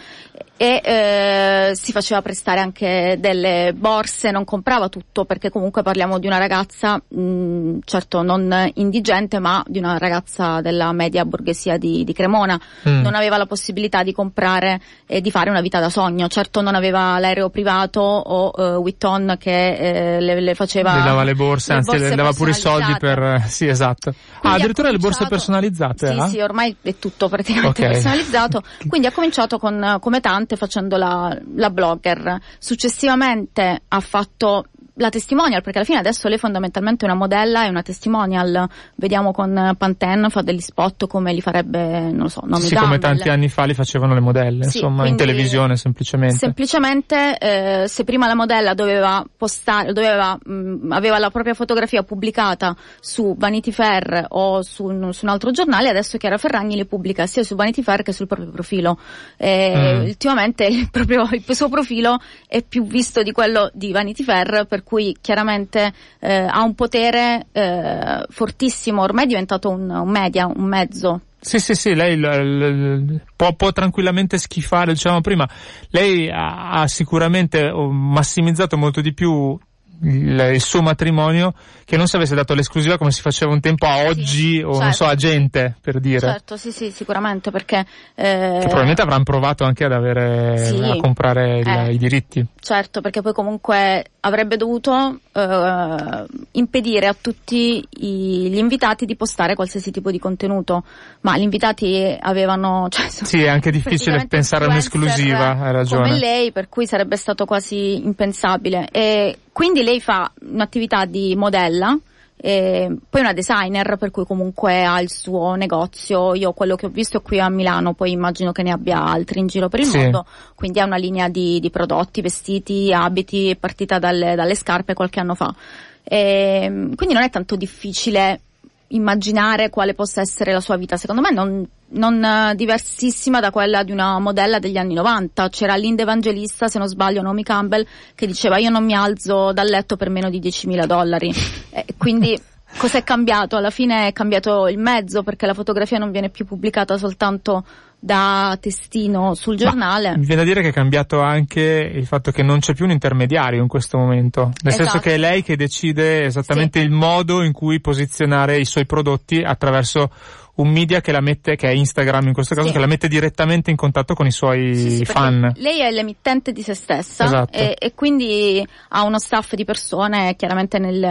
E 0.62 0.82
eh, 0.84 1.72
si 1.74 1.94
faceva 1.94 2.22
prestare 2.22 2.60
anche 2.60 3.16
delle 3.18 3.74
borse, 3.74 4.30
non 4.30 4.44
comprava 4.44 4.90
tutto 4.90 5.24
perché 5.24 5.50
comunque 5.50 5.84
parliamo 5.84 6.20
di 6.20 6.28
una 6.28 6.38
ragazza, 6.38 7.02
mh, 7.08 7.80
certo 7.86 8.22
non 8.24 8.70
indigente, 8.74 9.40
ma 9.40 9.64
di 9.66 9.80
una 9.80 9.98
ragazza 9.98 10.60
della 10.60 10.92
media 10.92 11.24
borghesia 11.24 11.78
di, 11.78 12.04
di 12.04 12.12
Cremona. 12.12 12.60
Mm. 12.90 13.02
Non 13.02 13.16
aveva 13.16 13.38
la 13.38 13.46
possibilità 13.46 14.04
di 14.04 14.12
comprare 14.12 14.82
e 15.08 15.22
di 15.22 15.29
fare 15.32 15.50
una 15.50 15.62
vita 15.62 15.80
da 15.80 15.90
sogno. 15.90 16.28
Certo 16.28 16.62
non 16.62 16.76
aveva 16.76 17.18
l'aereo 17.20 17.50
privato 17.50 18.00
o 18.02 18.52
eh, 18.58 18.76
Witton 18.76 19.36
che 19.40 20.16
eh, 20.16 20.20
le, 20.22 20.40
le 20.42 20.56
faceva 20.56 20.96
Le 20.98 21.04
dava 21.04 21.24
le 21.24 21.36
borse, 21.36 21.74
anzi 21.74 21.98
le 21.98 22.16
dava 22.16 22.34
pure 22.34 22.52
i 22.52 22.54
soldi 22.54 22.96
per... 23.00 23.20
eh, 23.22 23.44
Sì, 23.48 23.68
esatto. 23.68 24.10
Ah, 24.10 24.14
Quindi 24.14 24.48
ha 24.48 24.52
addirittura 24.54 24.92
le 24.92 24.98
borse 24.98 25.26
cominciato- 25.26 25.30
personalizzate? 25.36 26.08
Sì, 26.08 26.20
ah? 26.20 26.28
sì, 26.28 26.40
ormai 26.40 26.76
è 26.82 26.96
tutto 27.00 27.28
praticamente 27.30 27.84
Ok. 27.84 27.92
personalizzato. 27.92 28.64
Quindi 28.88 29.08
ha 29.08 29.12
cominciato 29.12 29.58
con, 29.60 29.98
come 30.00 30.20
tante 30.22 30.56
facendo 30.56 30.98
la, 30.98 31.38
la 31.56 31.70
blogger. 31.70 32.40
Successivamente 32.58 33.82
ha 33.88 34.00
fatto 34.00 34.66
la 35.00 35.10
testimonial, 35.10 35.62
perché 35.62 35.80
alla 35.80 35.88
fine 35.88 36.00
adesso 36.00 36.28
lei 36.28 36.38
fondamentalmente 36.38 37.06
è 37.06 37.10
una 37.10 37.18
modella 37.18 37.66
e 37.66 37.70
una 37.70 37.82
testimonial. 37.82 38.68
Vediamo 38.96 39.32
con 39.32 39.76
Pantene, 39.78 40.30
fa 40.30 40.42
degli 40.42 40.60
spot 40.60 41.08
come 41.08 41.34
li 41.34 41.42
farebbe, 41.42 42.00
non 42.00 42.24
lo 42.24 42.28
so, 42.28 42.42
Naomi 42.46 42.66
Sì, 42.66 42.76
come 42.76 42.98
tanti 42.98 43.30
anni 43.30 43.50
fa 43.50 43.66
li 43.66 43.74
facevano 43.74 44.14
le 44.14 44.20
modelle, 44.20 44.64
Sì, 44.66 44.78
insomma, 44.78 45.08
in 45.08 45.16
televisione 45.16 45.76
semplicemente. 45.76 46.38
Semplicemente 46.38 47.38
eh, 47.38 47.88
se 47.88 48.04
prima 48.04 48.28
la 48.28 48.36
modella 48.36 48.74
doveva 48.74 49.26
postare, 49.38 49.94
doveva, 49.94 50.38
mh, 50.42 50.92
aveva 50.92 51.18
la 51.18 51.30
propria 51.30 51.54
fotografia 51.54 52.04
pubblicata 52.04 52.76
su 53.00 53.36
Vanity 53.38 53.72
Fair 53.72 54.26
o 54.30 54.62
su 54.62 54.86
un, 54.86 55.14
su 55.14 55.26
un 55.26 55.32
altro 55.32 55.52
giornale, 55.52 55.90
adesso 55.90 56.18
Chiara 56.18 56.38
Ferragni 56.38 56.76
le 56.76 56.86
pubblica 56.86 57.26
sia 57.26 57.44
su 57.44 57.56
Vanity 57.56 57.82
Fair 57.82 58.04
che 58.04 58.12
sul 58.12 58.28
proprio 58.28 58.50
profilo. 58.52 59.00
Eh, 59.38 59.78
Mm. 59.80 60.04
Ultimamente 60.04 60.66
il, 60.68 60.90
proprio, 60.90 61.28
il 61.32 61.44
suo 61.48 61.70
profilo 61.70 62.20
è 62.48 62.64
più 62.64 62.86
visto 62.86 63.24
di 63.24 63.32
quello 63.32 63.70
di 63.74 63.92
Vanity 63.92 64.24
Fair, 64.24 64.66
per 64.68 64.84
cui 64.90 65.16
chiaramente 65.22 65.94
eh, 66.20 66.48
ha 66.50 66.64
un 66.64 66.74
potere 66.74 67.46
eh, 67.52 68.26
fortissimo, 68.28 69.04
ormai 69.04 69.26
è 69.26 69.28
diventato 69.28 69.70
un, 69.70 69.88
un 69.88 70.10
media, 70.10 70.48
un 70.48 70.64
mezzo. 70.66 71.22
Sì, 71.40 71.60
sì, 71.60 71.76
sì, 71.76 71.94
lei 71.94 72.18
l- 72.18 72.26
l- 72.26 73.22
può, 73.36 73.54
può 73.54 73.72
tranquillamente 73.72 74.40
schifare, 74.40 74.94
diciamo 74.94 75.22
prima, 75.22 75.48
lei 75.92 76.28
ha, 76.30 76.72
ha 76.72 76.88
sicuramente 76.88 77.70
oh, 77.70 77.92
massimizzato 77.92 78.78
molto 78.78 79.00
di 79.00 79.14
più 79.14 79.58
il, 80.02 80.56
suo 80.62 80.82
matrimonio 80.82 81.54
che 81.84 81.98
non 81.98 82.08
se 82.08 82.16
avesse 82.16 82.34
dato 82.36 82.54
l'esclusiva 82.54 82.98
come 82.98 83.12
si 83.12 83.22
faceva 83.22 83.52
un 83.52 83.60
tempo 83.60 83.86
a 83.86 84.06
oggi 84.06 84.62
o 84.62 84.70
non 84.72 84.80
certo. 84.80 84.94
so 84.96 85.06
a 85.08 85.16
gente 85.16 85.76
per 85.82 86.00
dire 86.00 86.20
Certo, 86.20 86.56
sì, 86.58 86.72
sì, 86.72 86.90
sicuramente 86.92 87.52
perché 87.52 87.80
eh, 88.16 88.58
che 88.60 88.60
probabilmente 88.66 89.02
avranno 89.02 89.24
provato 89.24 89.64
anche 89.66 89.84
ad 89.84 89.92
avere 89.92 90.58
Sì. 90.58 90.82
a 90.82 90.96
comprare 90.96 91.60
il- 91.60 91.68
Eh. 91.68 91.92
i 91.94 91.98
diritti 91.98 92.46
Certo, 92.60 93.02
perché 93.02 93.22
poi 93.22 93.34
comunque 93.34 94.06
avrebbe 94.22 94.58
dovuto 94.58 95.20
eh, 95.32 96.26
impedire 96.52 97.08
a 97.08 97.16
tutti 97.20 97.84
i- 97.90 98.50
gli 98.50 98.58
invitati 98.58 99.06
di 99.06 99.16
postare 99.16 99.56
qualsiasi 99.56 99.92
tipo 99.92 100.12
di 100.12 100.20
contenuto, 100.20 100.84
ma 101.22 101.38
gli 101.38 101.42
invitati 101.42 102.18
avevano... 102.20 102.88
Cioè, 103.00 103.08
sì 103.10 103.44
è 103.44 103.48
anche 103.48 103.72
difficile 103.72 104.26
pensare 104.28 104.66
a 104.66 104.68
un'esclusiva 104.68 105.60
hai 105.60 105.72
ragione 105.72 106.08
Come 106.08 106.20
lei, 106.20 106.52
per 106.52 106.70
cui 106.70 106.86
sarebbe 106.86 107.16
stato 107.16 107.46
quasi 107.46 108.04
impensabile. 108.04 108.90
E 108.92 109.38
quindi 109.52 109.84
lei 109.84 110.02
fa 110.02 110.32
un'attività 110.42 111.06
di 111.06 111.36
modella, 111.36 111.98
e 112.42 112.96
poi 113.10 113.20
una 113.20 113.34
designer 113.34 113.98
per 113.98 114.12
cui 114.12 114.26
comunque 114.26 114.86
ha 114.86 115.02
il 115.02 115.12
suo 115.12 115.56
negozio, 115.56 116.34
io 116.36 116.54
quello 116.54 116.78
che 116.78 116.86
ho 116.86 116.90
visto 116.90 117.20
qui 117.20 117.38
a 117.38 117.50
Milano, 117.50 117.94
poi 117.94 118.12
immagino 118.12 118.54
che 118.54 118.64
ne 118.64 118.72
abbia 118.72 119.04
altri 119.04 119.40
in 119.42 119.48
giro 119.48 119.68
per 119.68 119.82
il 119.82 119.88
Sì. 119.88 119.98
mondo, 119.98 120.26
quindi 120.56 120.80
ha 120.80 120.86
una 120.86 120.96
linea 120.96 121.28
di, 121.28 121.60
di 121.60 121.70
prodotti, 121.70 122.22
vestiti, 122.22 122.94
abiti, 122.94 123.50
è 123.50 123.56
partita 123.58 124.00
dalle, 124.00 124.36
dalle 124.36 124.56
scarpe 124.56 124.94
qualche 124.94 125.20
anno 125.20 125.36
fa. 125.36 125.54
E, 126.02 126.68
quindi 126.96 127.14
non 127.14 127.24
è 127.24 127.30
tanto 127.30 127.58
difficile 127.58 128.40
immaginare 128.88 129.70
quale 129.70 129.94
possa 129.94 130.22
essere 130.22 130.54
la 130.54 130.62
sua 130.62 130.78
vita, 130.78 130.96
secondo 130.96 131.22
me 131.22 131.32
non, 131.32 131.68
non 131.92 132.24
eh, 132.24 132.56
diversissima 132.56 133.40
da 133.40 133.52
quella 133.52 133.84
di 133.84 133.92
una 133.92 134.20
modella 134.20 134.60
degli 134.60 134.78
anni 134.78 134.94
90. 134.94 135.50
C'era 135.50 135.76
Linda 135.76 136.04
Evangelista, 136.04 136.68
se 136.68 136.78
non 136.80 136.88
sbaglio, 136.88 137.22
Naomi 137.22 137.44
Campbell, 137.44 137.86
che 138.16 138.28
diceva 138.28 138.58
io 138.58 138.70
non 138.70 138.86
mi 138.86 138.94
alzo 138.96 139.52
dal 139.54 139.68
letto 139.68 139.96
per 139.96 140.10
meno 140.10 140.30
di 140.30 140.40
10.000 140.40 140.86
dollari. 140.86 141.34
Eh, 141.72 141.86
quindi 141.98 142.40
cos'è 142.78 143.04
cambiato? 143.04 143.56
Alla 143.56 143.70
fine 143.72 144.08
è 144.08 144.14
cambiato 144.14 144.68
il 144.68 144.78
mezzo 144.78 145.24
perché 145.24 145.46
la 145.46 145.54
fotografia 145.54 145.98
non 145.98 146.12
viene 146.12 146.30
più 146.30 146.46
pubblicata 146.46 146.98
soltanto 146.98 147.66
da 148.02 148.58
testino 148.62 149.34
sul 149.34 149.58
giornale. 149.58 150.16
Mi 150.18 150.26
viene 150.26 150.44
da 150.44 150.48
dire 150.48 150.62
che 150.62 150.70
è 150.70 150.74
cambiato 150.74 151.20
anche 151.20 151.60
il 151.94 152.06
fatto 152.06 152.32
che 152.32 152.44
non 152.44 152.60
c'è 152.60 152.74
più 152.74 152.86
un 152.86 152.92
intermediario 152.92 153.62
in 153.62 153.68
questo 153.68 153.98
momento, 153.98 154.52
nel 154.64 154.74
senso 154.74 154.84
Esatto. 154.84 155.00
che 155.00 155.16
è 155.16 155.18
lei 155.18 155.44
che 155.44 155.58
decide 155.58 156.24
esattamente 156.24 156.80
Sì. 156.80 156.86
il 156.86 156.92
modo 156.92 157.44
in 157.44 157.52
cui 157.52 157.82
posizionare 157.82 158.58
i 158.58 158.64
suoi 158.64 158.86
prodotti 158.86 159.42
attraverso 159.42 160.12
un 160.60 160.70
media 160.70 161.00
che 161.02 161.12
la 161.12 161.22
mette, 161.22 161.56
che 161.56 161.70
è 161.70 161.72
Instagram 161.72 162.28
in 162.28 162.34
questo 162.34 162.54
caso, 162.54 162.68
Sì. 162.68 162.74
che 162.74 162.80
la 162.80 162.86
mette 162.86 163.08
direttamente 163.08 163.70
in 163.72 163.78
contatto 163.78 164.14
con 164.14 164.26
i 164.26 164.32
suoi 164.32 164.76
Sì, 164.76 164.90
sì, 164.98 165.06
fan. 165.06 165.54
Lei 165.56 165.80
è 165.82 165.90
l'emittente 165.90 166.52
di 166.52 166.62
se 166.62 166.74
stessa 166.74 167.26
Esatto. 167.26 167.58
e, 167.58 167.76
e 167.80 167.94
quindi 167.96 168.66
ha 168.90 169.04
uno 169.04 169.20
staff 169.20 169.54
di 169.56 169.64
persone, 169.64 170.36
chiaramente 170.36 170.78
nel, 170.80 171.04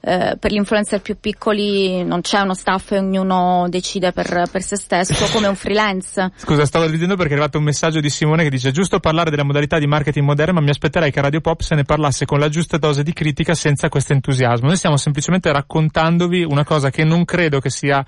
eh, 0.00 0.36
per 0.38 0.50
gli 0.50 0.56
influencer 0.56 1.00
più 1.00 1.16
piccoli 1.20 2.02
non 2.04 2.20
c'è 2.22 2.40
uno 2.40 2.54
staff 2.54 2.92
e 2.92 2.98
ognuno 2.98 3.66
decide 3.68 4.12
per, 4.12 4.48
per 4.50 4.62
se 4.62 4.76
stesso 4.76 5.26
come 5.32 5.48
un 5.48 5.54
freelance. 5.56 6.30
Scusa, 6.36 6.64
stavo 6.64 6.86
ridendo 6.86 7.14
perché 7.16 7.30
è 7.30 7.36
arrivato 7.36 7.58
un 7.58 7.64
messaggio 7.64 8.00
di 8.00 8.08
Simone 8.08 8.42
che 8.42 8.50
dice 8.50 8.70
giusto 8.70 9.00
parlare 9.00 9.30
della 9.30 9.44
modalità 9.44 9.78
di 9.78 9.86
marketing 9.86 10.24
moderna, 10.24 10.54
ma 10.54 10.60
mi 10.60 10.70
aspetterei 10.70 11.10
che 11.10 11.20
Radio 11.20 11.40
Pop 11.40 11.60
se 11.60 11.74
ne 11.74 11.84
parlasse 11.84 12.24
con 12.24 12.38
la 12.38 12.48
giusta 12.48 12.78
dose 12.78 13.02
di 13.02 13.12
critica 13.12 13.54
senza 13.54 13.88
questo 13.90 14.12
entusiasmo. 14.14 14.66
Noi 14.68 14.76
stiamo 14.76 14.96
semplicemente 14.96 15.52
raccontandovi 15.52 16.42
una 16.44 16.64
cosa 16.64 16.88
che 16.90 17.04
non 17.04 17.24
credo 17.26 17.60
che 17.60 17.68
sia 17.70 18.04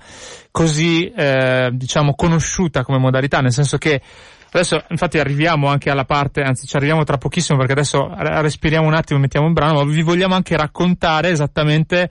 così, 0.51 0.86
eh, 1.05 1.69
diciamo, 1.73 2.15
conosciuta 2.15 2.83
come 2.83 2.97
modalità, 2.97 3.39
nel 3.39 3.51
senso 3.53 3.77
che 3.77 4.01
Adesso 4.49 4.81
infatti 4.89 5.19
arriviamo 5.19 5.67
anche 5.67 5.89
alla 5.89 6.05
parte, 6.05 6.41
anzi 6.41 6.65
ci 6.67 6.77
arriviamo 6.77 7.03
tra 7.03 7.17
pochissimo 7.17 7.57
perché 7.57 7.73
adesso 7.73 8.09
re- 8.15 8.41
respiriamo 8.41 8.87
un 8.87 8.93
attimo, 8.93 9.19
mettiamo 9.19 9.45
un 9.45 9.53
brano, 9.53 9.73
ma 9.73 9.83
vi 9.83 10.01
vogliamo 10.01 10.35
anche 10.35 10.55
raccontare 10.55 11.29
esattamente 11.29 12.09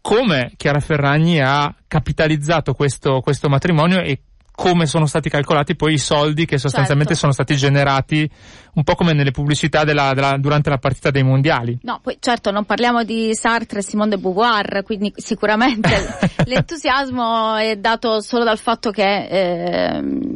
come 0.00 0.52
Chiara 0.56 0.80
Ferragni 0.80 1.40
ha 1.40 1.74
capitalizzato 1.86 2.74
questo, 2.74 3.20
questo 3.20 3.48
matrimonio 3.48 4.00
e 4.00 4.20
come 4.58 4.86
sono 4.86 5.06
stati 5.06 5.28
calcolati 5.28 5.76
poi 5.76 5.92
i 5.92 5.98
soldi 5.98 6.44
che 6.44 6.58
sostanzialmente 6.58 7.14
Certo. 7.14 7.30
sono 7.30 7.32
stati 7.32 7.54
generati 7.54 8.28
un 8.74 8.82
po' 8.82 8.96
come 8.96 9.12
nelle 9.12 9.30
pubblicità 9.30 9.84
della, 9.84 10.12
della- 10.14 10.36
durante 10.36 10.68
la 10.68 10.78
partita 10.78 11.12
dei 11.12 11.22
mondiali. 11.22 11.78
No, 11.82 12.00
poi 12.02 12.16
certo 12.18 12.50
non 12.50 12.64
parliamo 12.64 13.04
di 13.04 13.36
Sartre 13.36 13.78
e 13.78 13.82
Simone 13.82 14.10
de 14.10 14.18
Beauvoir, 14.18 14.82
quindi 14.82 15.12
sicuramente 15.14 15.88
l'entusiasmo 16.46 17.54
è 17.54 17.76
dato 17.76 18.20
solo 18.20 18.42
dal 18.42 18.58
fatto 18.58 18.90
che 18.90 19.26
ehm, 19.28 20.34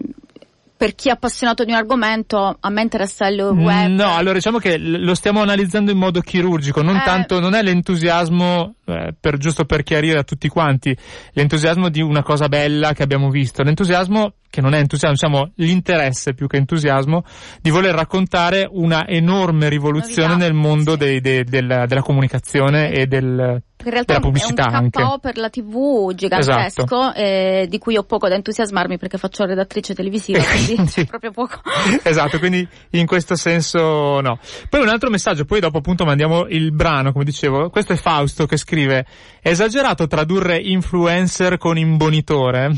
per 0.82 0.96
chi 0.96 1.10
è 1.10 1.12
appassionato 1.12 1.62
di 1.62 1.70
un 1.70 1.76
argomento 1.76 2.56
a 2.58 2.68
me 2.68 2.82
interessa 2.82 3.28
il 3.28 3.40
web. 3.40 3.88
No, 3.92 4.16
allora 4.16 4.34
diciamo 4.34 4.58
che 4.58 4.78
lo 4.78 5.14
stiamo 5.14 5.40
analizzando 5.40 5.92
in 5.92 5.96
modo 5.96 6.20
chirurgico, 6.20 6.82
non 6.82 6.96
Eh. 6.96 7.02
tanto, 7.04 7.38
non 7.38 7.54
è 7.54 7.62
l'entusiasmo, 7.62 8.74
eh, 8.86 9.14
per, 9.20 9.36
giusto 9.36 9.64
per 9.64 9.84
chiarire 9.84 10.18
a 10.18 10.24
tutti 10.24 10.48
quanti, 10.48 10.92
l'entusiasmo 11.34 11.88
di 11.88 12.02
una 12.02 12.24
cosa 12.24 12.48
bella 12.48 12.94
che 12.94 13.04
abbiamo 13.04 13.30
visto, 13.30 13.62
l'entusiasmo 13.62 14.32
che 14.50 14.60
non 14.60 14.74
è 14.74 14.78
entusiasmo, 14.78 15.14
diciamo 15.14 15.52
l'interesse 15.54 16.34
più 16.34 16.48
che 16.48 16.56
entusiasmo 16.56 17.22
di 17.60 17.70
voler 17.70 17.94
raccontare 17.94 18.68
una 18.68 19.06
enorme 19.06 19.68
rivoluzione 19.68 20.30
Novità, 20.34 20.44
nel 20.46 20.54
mondo 20.54 20.90
sì. 20.92 20.98
dei- 20.98 21.20
dei- 21.20 21.44
del- 21.44 21.84
della 21.86 22.02
comunicazione 22.02 22.90
e 22.90 23.06
del, 23.06 23.62
In 23.84 23.90
realtà 23.90 24.20
pubblicità 24.20 24.64
è 24.64 24.68
un 24.68 24.74
anche. 24.74 25.02
KO 25.02 25.18
per 25.18 25.36
la 25.36 25.48
TV 25.50 26.12
gigantesco, 26.14 26.82
Esatto. 26.82 27.14
eh, 27.14 27.66
di 27.68 27.78
cui 27.78 27.96
ho 27.96 28.04
poco 28.04 28.28
da 28.28 28.34
entusiasmarmi 28.34 28.98
perché 28.98 29.18
faccio 29.18 29.44
redattrice 29.44 29.94
televisiva, 29.94 30.38
quindi 30.44 30.74
quindi- 30.74 30.90
c'è 30.92 31.04
proprio 31.06 31.30
poco. 31.32 31.60
esatto, 32.02 32.38
quindi 32.38 32.66
in 32.90 33.06
questo 33.06 33.34
senso 33.36 34.20
no. 34.20 34.38
Poi 34.68 34.80
un 34.80 34.88
altro 34.88 35.10
messaggio, 35.10 35.44
poi 35.44 35.60
dopo 35.60 35.78
appunto 35.78 36.04
mandiamo 36.04 36.46
il 36.48 36.72
brano, 36.72 37.12
come 37.12 37.24
dicevo. 37.24 37.70
Questo 37.70 37.92
è 37.92 37.96
Fausto 37.96 38.46
che 38.46 38.56
scrive: 38.56 39.06
È 39.40 39.48
esagerato 39.50 40.06
tradurre 40.06 40.58
influencer 40.58 41.58
con 41.58 41.76
imbonitore? 41.78 42.70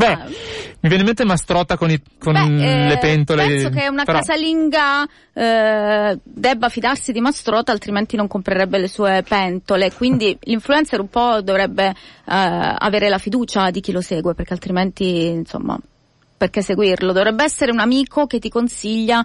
Beh, 0.00 0.12
Ah. 0.12 0.24
mi 0.26 0.88
viene 0.88 0.98
in 1.00 1.04
mente 1.04 1.24
Mastrota 1.24 1.76
con, 1.76 1.90
i- 1.90 2.00
con 2.18 2.32
Beh, 2.32 2.84
eh, 2.84 2.88
le 2.88 2.98
pentole. 2.98 3.46
Penso 3.46 3.68
che 3.68 3.88
una 3.88 4.04
però- 4.04 4.18
casalinga 4.18 5.06
eh, 5.34 6.18
debba 6.22 6.68
fidarsi 6.70 7.12
di 7.12 7.20
Mastrota, 7.20 7.70
altrimenti 7.72 8.16
non 8.16 8.26
comprerebbe 8.28 8.78
le 8.78 8.88
sue 8.88 9.22
pentole. 9.28 9.92
Quindi 9.92 10.36
l'influencer 10.44 11.00
un 11.00 11.08
po' 11.10 11.42
dovrebbe 11.42 11.88
eh, 11.88 11.94
avere 12.24 13.08
la 13.10 13.18
fiducia 13.18 13.70
di 13.70 13.80
chi 13.80 13.92
lo 13.92 14.00
segue, 14.00 14.34
perché 14.34 14.52
altrimenti, 14.54 15.26
insomma. 15.26 15.78
perché 16.36 16.62
seguirlo, 16.62 17.12
dovrebbe 17.12 17.44
essere 17.44 17.70
un 17.70 17.80
amico 17.80 18.26
che 18.26 18.38
ti 18.38 18.48
consiglia 18.48 19.22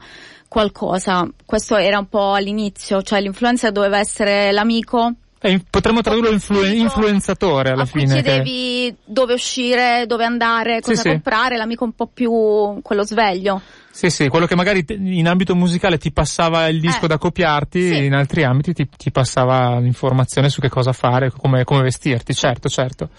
qualcosa. 0.50 1.26
Questo 1.46 1.78
era 1.78 1.98
un 1.98 2.10
po' 2.10 2.34
all'inizio, 2.34 3.02
cioè 3.02 3.22
l'influencer 3.22 3.72
doveva 3.72 4.00
essere 4.00 4.52
l'amico 4.52 5.14
eh, 5.45 5.62
potremmo 5.69 6.01
tradurlo 6.01 6.31
influ- 6.31 6.65
influenzatore 6.65 7.69
alla 7.69 7.84
a 7.84 7.86
fine. 7.86 8.21
Chiedevi 8.21 8.95
che... 8.95 8.95
dove 9.05 9.34
uscire, 9.34 10.05
dove 10.08 10.25
andare, 10.25 10.81
cosa 10.81 11.01
sì, 11.01 11.10
comprare, 11.10 11.53
sì. 11.53 11.58
l'amico 11.60 11.84
un 11.84 11.93
po' 11.93 12.08
più 12.08 12.79
quello 12.81 13.03
sveglio. 13.03 13.62
Sì, 13.91 14.10
sì, 14.10 14.27
quello 14.27 14.45
che 14.45 14.55
magari 14.55 14.84
in 14.88 15.27
ambito 15.27 15.55
musicale 15.55 15.97
ti 15.97 16.12
passava 16.12 16.67
il 16.67 16.81
disco 16.81 17.05
eh, 17.05 17.08
da 17.08 17.17
copiarti, 17.17 17.81
sì. 17.81 18.05
in 18.05 18.13
altri 18.13 18.43
ambiti 18.43 18.73
ti, 18.73 18.89
ti, 18.89 19.12
passava 19.12 19.79
l'informazione 19.79 20.49
su 20.49 20.60
che 20.60 20.67
cosa 20.67 20.91
fare, 20.91 21.31
come, 21.31 21.63
come 21.63 21.84
vestirti, 21.84 22.34
certo, 22.34 22.67
certo. 22.67 23.10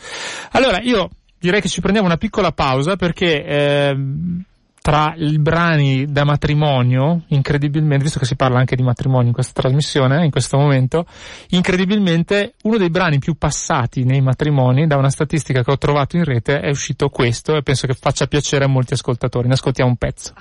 Allora, 0.51 0.81
io 0.83 1.09
direi 1.39 1.61
che 1.61 1.69
ci 1.69 1.81
prendiamo 1.81 2.09
una 2.09 2.19
piccola 2.19 2.53
pausa 2.53 2.97
perché 2.97 3.45
eh, 3.45 3.97
tra 4.87 5.15
i 5.17 5.37
brani 5.41 6.13
da 6.13 6.23
matrimonio, 6.23 7.23
incredibilmente, 7.31 8.05
visto 8.05 8.21
che 8.21 8.25
si 8.25 8.37
parla 8.37 8.61
anche 8.61 8.77
di 8.77 8.85
matrimonio 8.85 9.27
in 9.27 9.33
questa 9.33 9.61
trasmissione, 9.61 10.25
in 10.25 10.31
questo 10.31 10.59
momento, 10.59 11.07
incredibilmente 11.49 12.55
uno 12.63 12.77
dei 12.77 12.89
brani 12.89 13.19
più 13.19 13.35
passati 13.35 14.05
nei 14.05 14.21
matrimoni, 14.21 14.87
da 14.87 14.97
una 14.97 15.11
statistica 15.11 15.65
che 15.65 15.73
ho 15.73 15.77
trovato 15.77 16.17
in 16.17 16.23
rete, 16.23 16.61
è 16.61 16.71
uscito 16.71 17.09
questo 17.09 17.57
e 17.57 17.63
penso 17.63 17.89
che 17.89 17.95
faccia 17.95 18.29
piacere 18.29 18.67
a 18.67 18.69
molti 18.69 18.93
ascoltatori. 18.93 19.49
Ne 19.49 19.55
ascoltiamo 19.55 19.91
un 19.91 19.97
pezzo. 19.97 20.33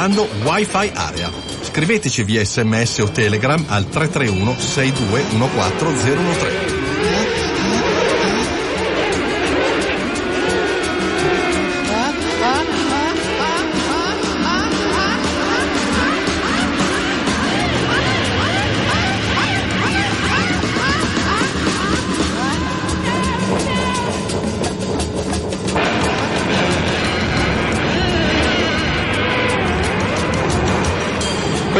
Ascoltando 0.00 0.26
Wi-Fi 0.44 0.90
Area. 0.94 1.30
Scriveteci 1.60 2.22
via 2.22 2.42
sms 2.42 2.98
o 2.98 3.10
telegram 3.10 3.64
al 3.68 3.84
331 3.84 4.56
6214013. 4.58 6.69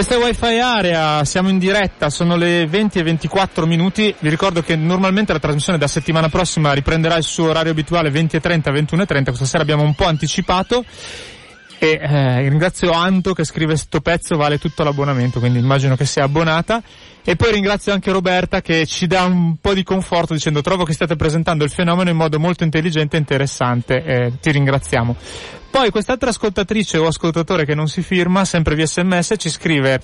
Questa 0.01 0.17
è 0.17 0.25
Wi-Fi 0.25 0.59
Area, 0.59 1.23
siamo 1.27 1.51
in 1.51 1.59
diretta, 1.59 2.09
sono 2.09 2.35
le 2.35 2.67
20 2.67 3.01
e 3.01 3.03
24 3.03 3.67
minuti. 3.67 4.15
Vi 4.19 4.31
ricordo 4.31 4.63
che 4.63 4.75
normalmente 4.75 5.35
la 5.35 5.39
trasmissione 5.39 5.77
da 5.77 5.89
settimana 5.89 6.31
prossima 6.31 6.73
riprenderà 6.73 7.17
il 7.17 7.23
suo 7.23 7.51
orario 7.51 7.73
abituale 7.73 8.09
20 8.09 8.37
e 8.37 8.41
30, 8.41 8.71
21 8.71 9.03
e 9.03 9.05
30. 9.05 9.31
Questa 9.33 9.47
sera 9.47 9.63
abbiamo 9.63 9.83
un 9.83 9.93
po' 9.93 10.07
anticipato. 10.07 10.87
E 11.83 11.99
eh, 11.99 12.47
ringrazio 12.47 12.93
Anto 12.93 13.33
che 13.33 13.43
scrive 13.43 13.75
sto 13.75 14.03
pezzo, 14.03 14.37
vale 14.37 14.59
tutto 14.59 14.85
l'abbonamento, 14.85 15.39
quindi 15.39 15.59
immagino 15.59 15.97
che 15.97 16.05
sia 16.05 16.25
abbonata. 16.25 16.83
E 17.25 17.37
poi 17.37 17.53
ringrazio 17.53 17.95
anche 17.95 18.13
Roberta 18.13 18.61
che 18.61 18.85
ci 18.85 19.07
dà 19.07 19.25
un 19.25 19.57
po' 19.59 19.73
di 19.73 19.83
conforto 19.83 20.35
dicendo 20.35 20.61
trovo 20.61 20.85
che 20.85 20.93
state 20.93 21.17
presentando 21.17 21.65
il 21.65 21.71
fenomeno 21.71 22.11
in 22.11 22.17
modo 22.17 22.39
molto 22.39 22.65
intelligente 22.65 23.17
e 23.17 23.21
interessante. 23.21 24.05
Eh, 24.05 24.33
ti 24.43 24.51
ringraziamo. 24.51 25.17
Poi 25.71 25.89
quest'altra 25.89 26.29
ascoltatrice 26.29 26.99
o 26.99 27.07
ascoltatore 27.07 27.65
che 27.65 27.75
non 27.75 27.89
si 27.89 28.03
firma, 28.03 28.45
sempre 28.45 28.75
via 28.75 28.87
sms, 28.87 29.37
ci 29.39 29.49
scrive 29.49 30.03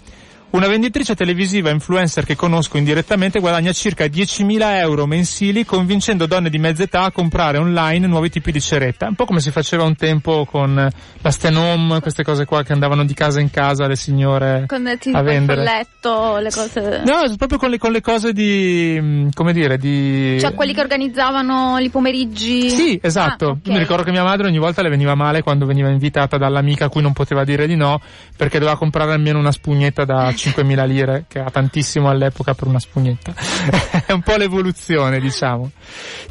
una 0.50 0.68
venditrice 0.68 1.14
televisiva 1.14 1.70
influencer 1.70 2.24
che 2.24 2.36
conosco 2.36 2.78
indirettamente 2.78 3.40
guadagna 3.40 3.72
circa 3.72 4.04
10.000 4.04 4.78
euro 4.78 5.06
mensili 5.06 5.64
convincendo 5.64 6.26
donne 6.26 6.48
di 6.48 6.58
mezza 6.58 6.84
età 6.84 7.02
a 7.02 7.10
comprare 7.10 7.58
online 7.58 8.06
nuovi 8.06 8.30
tipi 8.30 8.52
di 8.52 8.60
ceretta. 8.60 9.08
Un 9.08 9.16
po' 9.16 9.24
come 9.24 9.40
si 9.40 9.50
faceva 9.50 9.82
un 9.82 9.96
tempo 9.96 10.46
con 10.48 10.74
la 11.20 11.30
Stenom, 11.30 12.00
queste 12.00 12.22
cose 12.22 12.44
qua 12.44 12.62
che 12.62 12.72
andavano 12.72 13.04
di 13.04 13.12
casa 13.12 13.40
in 13.40 13.50
casa 13.50 13.86
le 13.86 13.96
signore 13.96 14.64
con 14.66 14.86
a 14.86 15.22
vendere. 15.22 15.60
il 15.60 15.66
letto, 15.66 16.38
le 16.38 16.50
cose... 16.50 17.02
No, 17.04 17.34
proprio 17.36 17.58
con 17.58 17.70
le, 17.70 17.78
con 17.78 17.90
le 17.90 18.00
cose 18.00 18.32
di, 18.32 19.28
come 19.34 19.52
dire, 19.52 19.76
di... 19.76 20.38
Cioè 20.40 20.54
quelli 20.54 20.72
che 20.72 20.80
organizzavano 20.80 21.78
i 21.78 21.90
pomeriggi? 21.90 22.70
Sì, 22.70 22.98
esatto. 23.02 23.46
Ah, 23.46 23.50
okay. 23.50 23.72
Mi 23.72 23.78
ricordo 23.78 24.04
che 24.04 24.10
mia 24.12 24.22
madre 24.22 24.46
ogni 24.46 24.58
volta 24.58 24.80
le 24.80 24.88
veniva 24.88 25.14
male 25.14 25.42
quando 25.42 25.66
veniva 25.66 25.90
invitata 25.90 26.38
dall'amica 26.38 26.86
a 26.86 26.88
cui 26.88 27.02
non 27.02 27.12
poteva 27.12 27.44
dire 27.44 27.66
di 27.66 27.74
no 27.74 28.00
perché 28.36 28.58
doveva 28.58 28.78
comprare 28.78 29.12
almeno 29.12 29.38
una 29.38 29.52
spugnetta 29.52 30.04
da 30.04 30.32
5.000 30.36 30.86
lire, 30.86 31.24
che 31.28 31.38
ha 31.38 31.50
tantissimo 31.50 32.08
all'epoca 32.08 32.54
per 32.54 32.68
una 32.68 32.78
spugnetta. 32.78 33.34
È 34.06 34.12
un 34.12 34.22
po' 34.22 34.36
l'evoluzione, 34.36 35.18
diciamo. 35.18 35.70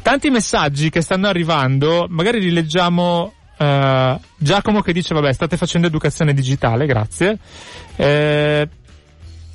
Tanti 0.02 0.30
messaggi 0.30 0.90
che 0.90 1.02
stanno 1.02 1.28
arrivando, 1.28 2.06
magari 2.08 2.40
li 2.40 2.50
leggiamo 2.50 3.34
uh, 3.58 4.20
Giacomo 4.36 4.80
che 4.80 4.92
dice, 4.92 5.14
vabbè, 5.14 5.32
state 5.32 5.56
facendo 5.56 5.86
educazione 5.86 6.32
digitale, 6.32 6.86
grazie. 6.86 7.38
Eh, 7.96 8.68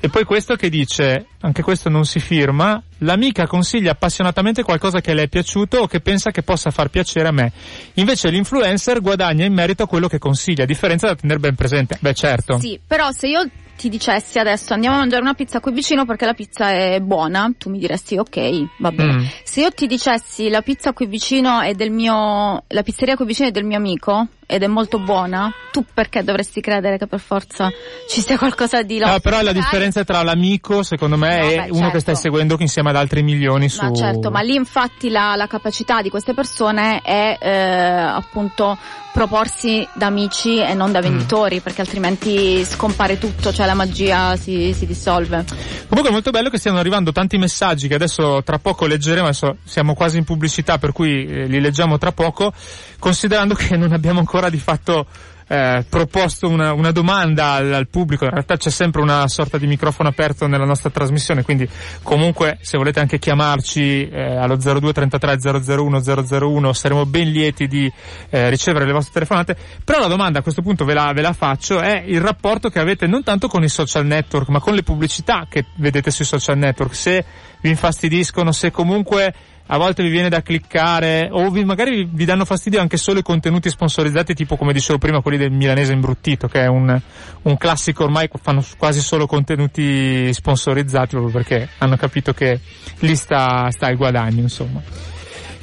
e 0.03 0.09
poi 0.09 0.23
questo 0.23 0.55
che 0.55 0.69
dice, 0.69 1.27
anche 1.41 1.61
questo 1.61 1.87
non 1.87 2.05
si 2.05 2.19
firma, 2.19 2.81
l'amica 2.99 3.45
consiglia 3.45 3.91
appassionatamente 3.91 4.63
qualcosa 4.63 4.99
che 4.99 5.13
le 5.13 5.23
è 5.23 5.27
piaciuto 5.27 5.77
o 5.77 5.85
che 5.85 5.99
pensa 5.99 6.31
che 6.31 6.41
possa 6.41 6.71
far 6.71 6.89
piacere 6.89 7.27
a 7.27 7.31
me. 7.31 7.51
Invece 7.93 8.31
l'influencer 8.31 8.99
guadagna 8.99 9.45
in 9.45 9.53
merito 9.53 9.83
a 9.83 9.87
quello 9.87 10.07
che 10.07 10.17
consiglia, 10.17 10.63
a 10.63 10.65
differenza 10.65 11.05
da 11.05 11.13
tenere 11.13 11.39
ben 11.39 11.53
presente. 11.53 11.99
Beh 12.01 12.15
certo. 12.15 12.57
Sì, 12.57 12.79
però 12.83 13.11
se 13.11 13.27
io 13.27 13.47
ti 13.75 13.89
dicessi 13.89 14.39
adesso 14.39 14.73
andiamo 14.73 14.97
a 14.97 14.99
mangiare 14.99 15.21
una 15.21 15.33
pizza 15.33 15.59
qui 15.59 15.71
vicino 15.71 16.05
perché 16.05 16.25
la 16.25 16.33
pizza 16.33 16.71
è 16.71 16.99
buona, 16.99 17.51
tu 17.57 17.69
mi 17.69 17.79
diresti 17.79 18.17
ok, 18.17 18.79
va 18.79 18.91
bene. 18.91 19.13
Mm. 19.13 19.25
Se 19.43 19.61
io 19.61 19.71
ti 19.71 19.87
dicessi 19.87 20.49
la 20.49 20.61
pizza 20.61 20.93
qui 20.93 21.05
vicino 21.05 21.61
è 21.61 21.73
del 21.73 21.91
mio, 21.91 22.63
la 22.67 22.83
pizzeria 22.83 23.15
qui 23.15 23.25
vicino 23.25 23.47
è 23.47 23.51
del 23.51 23.65
mio 23.65 23.77
amico 23.77 24.27
ed 24.51 24.63
è 24.63 24.67
molto 24.67 24.99
buona, 24.99 25.49
tu 25.71 25.85
perché 25.93 26.23
dovresti 26.23 26.59
credere 26.59 26.97
che 26.97 27.07
per 27.07 27.21
forza 27.21 27.69
ci 28.09 28.19
sia 28.19 28.37
qualcosa 28.37 28.81
di 28.81 28.99
logico? 28.99 29.13
No, 29.13 29.19
però 29.21 29.41
la 29.41 29.53
differenza 29.53 30.03
tra 30.03 30.21
l'amico, 30.23 30.83
secondo 30.83 31.15
me, 31.15 31.39
no, 31.39 31.47
è 31.47 31.55
beh, 31.55 31.69
uno 31.69 31.75
certo. 31.75 31.91
che 31.91 31.99
stai 32.01 32.15
seguendo 32.17 32.57
insieme 32.59 32.89
ad 32.89 32.97
altri 32.97 33.23
milioni 33.23 33.69
su... 33.69 33.85
Ma 33.85 33.93
certo, 33.93 34.29
ma 34.29 34.41
lì 34.41 34.55
infatti 34.55 35.09
la, 35.09 35.35
la 35.37 35.47
capacità 35.47 36.01
di 36.01 36.09
queste 36.09 36.33
persone 36.33 36.99
è 37.01 37.37
eh, 37.39 37.49
appunto 37.49 38.77
proporsi 39.11 39.87
da 39.93 40.07
amici 40.07 40.57
e 40.57 40.73
non 40.73 40.91
da 40.91 40.99
mm. 40.99 41.03
venditori, 41.03 41.57
mm. 41.57 41.59
perché 41.59 41.81
altrimenti 41.81 42.63
scompare 42.65 43.17
tutto, 43.17 43.53
cioè 43.53 43.65
la 43.65 43.73
magia 43.73 44.35
si, 44.37 44.73
si, 44.73 44.85
dissolve. 44.85 45.45
Comunque 45.87 46.09
è 46.09 46.13
molto 46.13 46.31
bello 46.31 46.49
che 46.49 46.57
stiano 46.57 46.79
arrivando 46.79 47.11
tanti 47.11 47.37
messaggi 47.37 47.87
che 47.87 47.95
adesso 47.95 48.41
tra 48.43 48.57
poco 48.57 48.85
leggeremo, 48.85 49.25
adesso 49.25 49.57
siamo 49.63 49.93
quasi 49.93 50.17
in 50.17 50.23
pubblicità 50.23 50.77
per 50.77 50.91
cui 50.93 51.25
eh, 51.25 51.45
li 51.45 51.59
leggiamo 51.59 51.97
tra 51.97 52.11
poco, 52.11 52.53
considerando 52.99 53.53
che 53.53 53.75
non 53.75 53.91
abbiamo 53.91 54.19
ancora 54.19 54.40
di 54.49 54.59
fatto 54.59 55.07
eh, 55.51 55.83
proposto 55.89 56.47
una, 56.47 56.71
una 56.71 56.91
domanda 56.91 57.51
al, 57.51 57.73
al, 57.73 57.89
pubblico, 57.89 58.23
in 58.23 58.31
realtà 58.31 58.55
c'è 58.55 58.69
sempre 58.69 59.01
una 59.01 59.27
sorta 59.27 59.57
di 59.57 59.67
microfono 59.67 60.07
aperto 60.07 60.47
nella 60.47 60.63
nostra 60.63 60.89
trasmissione, 60.89 61.43
quindi 61.43 61.67
comunque 62.03 62.57
se 62.61 62.77
volete 62.77 63.01
anche 63.01 63.19
chiamarci 63.19 64.07
eh, 64.07 64.37
allo 64.37 64.55
02 64.55 64.93
33 64.93 65.39
001 65.75 66.01
001 66.01 66.71
saremo 66.71 67.05
ben 67.05 67.29
lieti 67.29 67.67
di 67.67 67.91
eh, 68.29 68.49
ricevere 68.49 68.85
le 68.85 68.93
vostre 68.93 69.11
telefonate, 69.11 69.57
però 69.83 69.99
la 69.99 70.07
domanda 70.07 70.39
a 70.39 70.41
questo 70.41 70.61
punto 70.61 70.85
ve 70.85 70.93
la, 70.93 71.11
ve 71.13 71.21
la 71.21 71.33
faccio 71.33 71.81
è 71.81 72.01
il 72.05 72.21
rapporto 72.21 72.69
che 72.69 72.79
avete 72.79 73.05
non 73.05 73.21
tanto 73.21 73.49
con 73.49 73.61
i 73.61 73.67
social 73.69 74.05
network 74.05 74.47
ma 74.47 74.61
con 74.61 74.73
le 74.73 74.83
pubblicità 74.83 75.47
che 75.49 75.65
vedete 75.75 76.11
sui 76.11 76.23
social 76.23 76.57
network, 76.57 76.95
se 76.95 77.25
vi 77.59 77.69
infastidiscono, 77.69 78.53
se 78.53 78.71
comunque 78.71 79.33
a 79.73 79.77
volte 79.77 80.03
vi 80.03 80.09
viene 80.09 80.27
da 80.27 80.41
cliccare 80.41 81.29
o 81.31 81.49
vi, 81.49 81.63
magari 81.63 82.07
vi 82.09 82.25
danno 82.25 82.43
fastidio 82.43 82.81
anche 82.81 82.97
solo 82.97 83.19
i 83.19 83.23
contenuti 83.23 83.69
sponsorizzati 83.69 84.33
tipo 84.33 84.57
come 84.57 84.73
dicevo 84.73 84.99
prima 84.99 85.21
quelli 85.21 85.37
del 85.37 85.51
milanese 85.51 85.93
imbruttito 85.93 86.49
che 86.49 86.61
è 86.61 86.67
un, 86.67 86.99
un 87.43 87.57
classico 87.57 88.03
ormai 88.03 88.29
fanno 88.41 88.63
quasi 88.77 88.99
solo 88.99 89.27
contenuti 89.27 90.33
sponsorizzati 90.33 91.15
proprio 91.15 91.31
perché 91.31 91.69
hanno 91.77 91.95
capito 91.95 92.33
che 92.33 92.59
lì 92.99 93.15
sta, 93.15 93.71
sta 93.71 93.89
il 93.89 93.95
guadagno 93.95 94.41
insomma. 94.41 94.81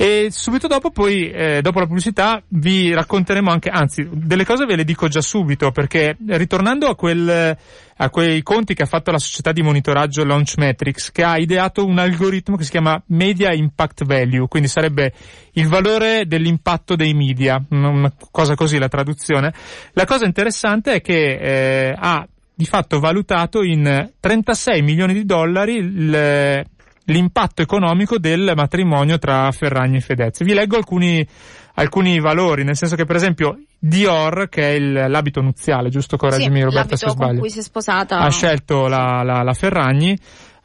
E 0.00 0.28
subito 0.30 0.68
dopo, 0.68 0.92
poi, 0.92 1.28
eh, 1.28 1.60
dopo 1.60 1.80
la 1.80 1.86
pubblicità, 1.86 2.40
vi 2.50 2.94
racconteremo 2.94 3.50
anche, 3.50 3.68
anzi, 3.68 4.08
delle 4.12 4.44
cose 4.44 4.64
ve 4.64 4.76
le 4.76 4.84
dico 4.84 5.08
già 5.08 5.20
subito, 5.20 5.72
perché 5.72 6.16
ritornando 6.24 6.86
a 6.86 6.94
quel, 6.94 7.58
a 7.96 8.08
quei 8.08 8.44
conti 8.44 8.74
che 8.74 8.84
ha 8.84 8.86
fatto 8.86 9.10
la 9.10 9.18
società 9.18 9.50
di 9.50 9.60
monitoraggio 9.60 10.22
Launchmetrics, 10.24 11.10
che 11.10 11.24
ha 11.24 11.36
ideato 11.36 11.84
un 11.84 11.98
algoritmo 11.98 12.54
che 12.54 12.62
si 12.62 12.70
chiama 12.70 13.02
Media 13.06 13.52
Impact 13.52 14.04
Value, 14.04 14.46
quindi 14.46 14.68
sarebbe 14.68 15.12
il 15.54 15.66
valore 15.66 16.28
dell'impatto 16.28 16.94
dei 16.94 17.12
media, 17.12 17.60
una 17.70 18.12
cosa 18.30 18.54
così 18.54 18.78
la 18.78 18.86
traduzione. 18.86 19.52
La 19.94 20.04
cosa 20.04 20.26
interessante 20.26 20.92
è 20.92 21.00
che 21.00 21.88
eh, 21.88 21.94
ha 21.98 22.24
di 22.54 22.66
fatto 22.66 23.00
valutato 23.00 23.64
in 23.64 24.10
36 24.20 24.80
milioni 24.80 25.12
di 25.12 25.24
dollari 25.24 25.74
il, 25.74 26.64
l'impatto 27.08 27.62
economico 27.62 28.18
del 28.18 28.52
matrimonio 28.54 29.18
tra 29.18 29.50
Ferragni 29.52 29.96
e 29.96 30.00
Fedez. 30.00 30.42
Vi 30.42 30.54
leggo 30.54 30.76
alcuni, 30.76 31.26
alcuni 31.74 32.20
valori, 32.20 32.64
nel 32.64 32.76
senso 32.76 32.96
che 32.96 33.04
per 33.04 33.16
esempio 33.16 33.58
Dior, 33.78 34.48
che 34.48 34.62
è 34.62 34.74
il, 34.74 35.06
l'abito 35.08 35.40
nuziale, 35.40 35.88
giusto 35.88 36.16
correggimi 36.16 36.58
sì, 36.58 36.64
Roberta 36.64 36.96
se 36.96 37.08
sbaglio, 37.08 37.30
con 37.30 37.38
cui 37.40 37.50
si 37.50 37.60
è 37.60 37.62
sposata. 37.62 38.18
ha 38.18 38.30
scelto 38.30 38.88
la, 38.88 39.22
la, 39.22 39.42
la 39.42 39.52
Ferragni, 39.52 40.18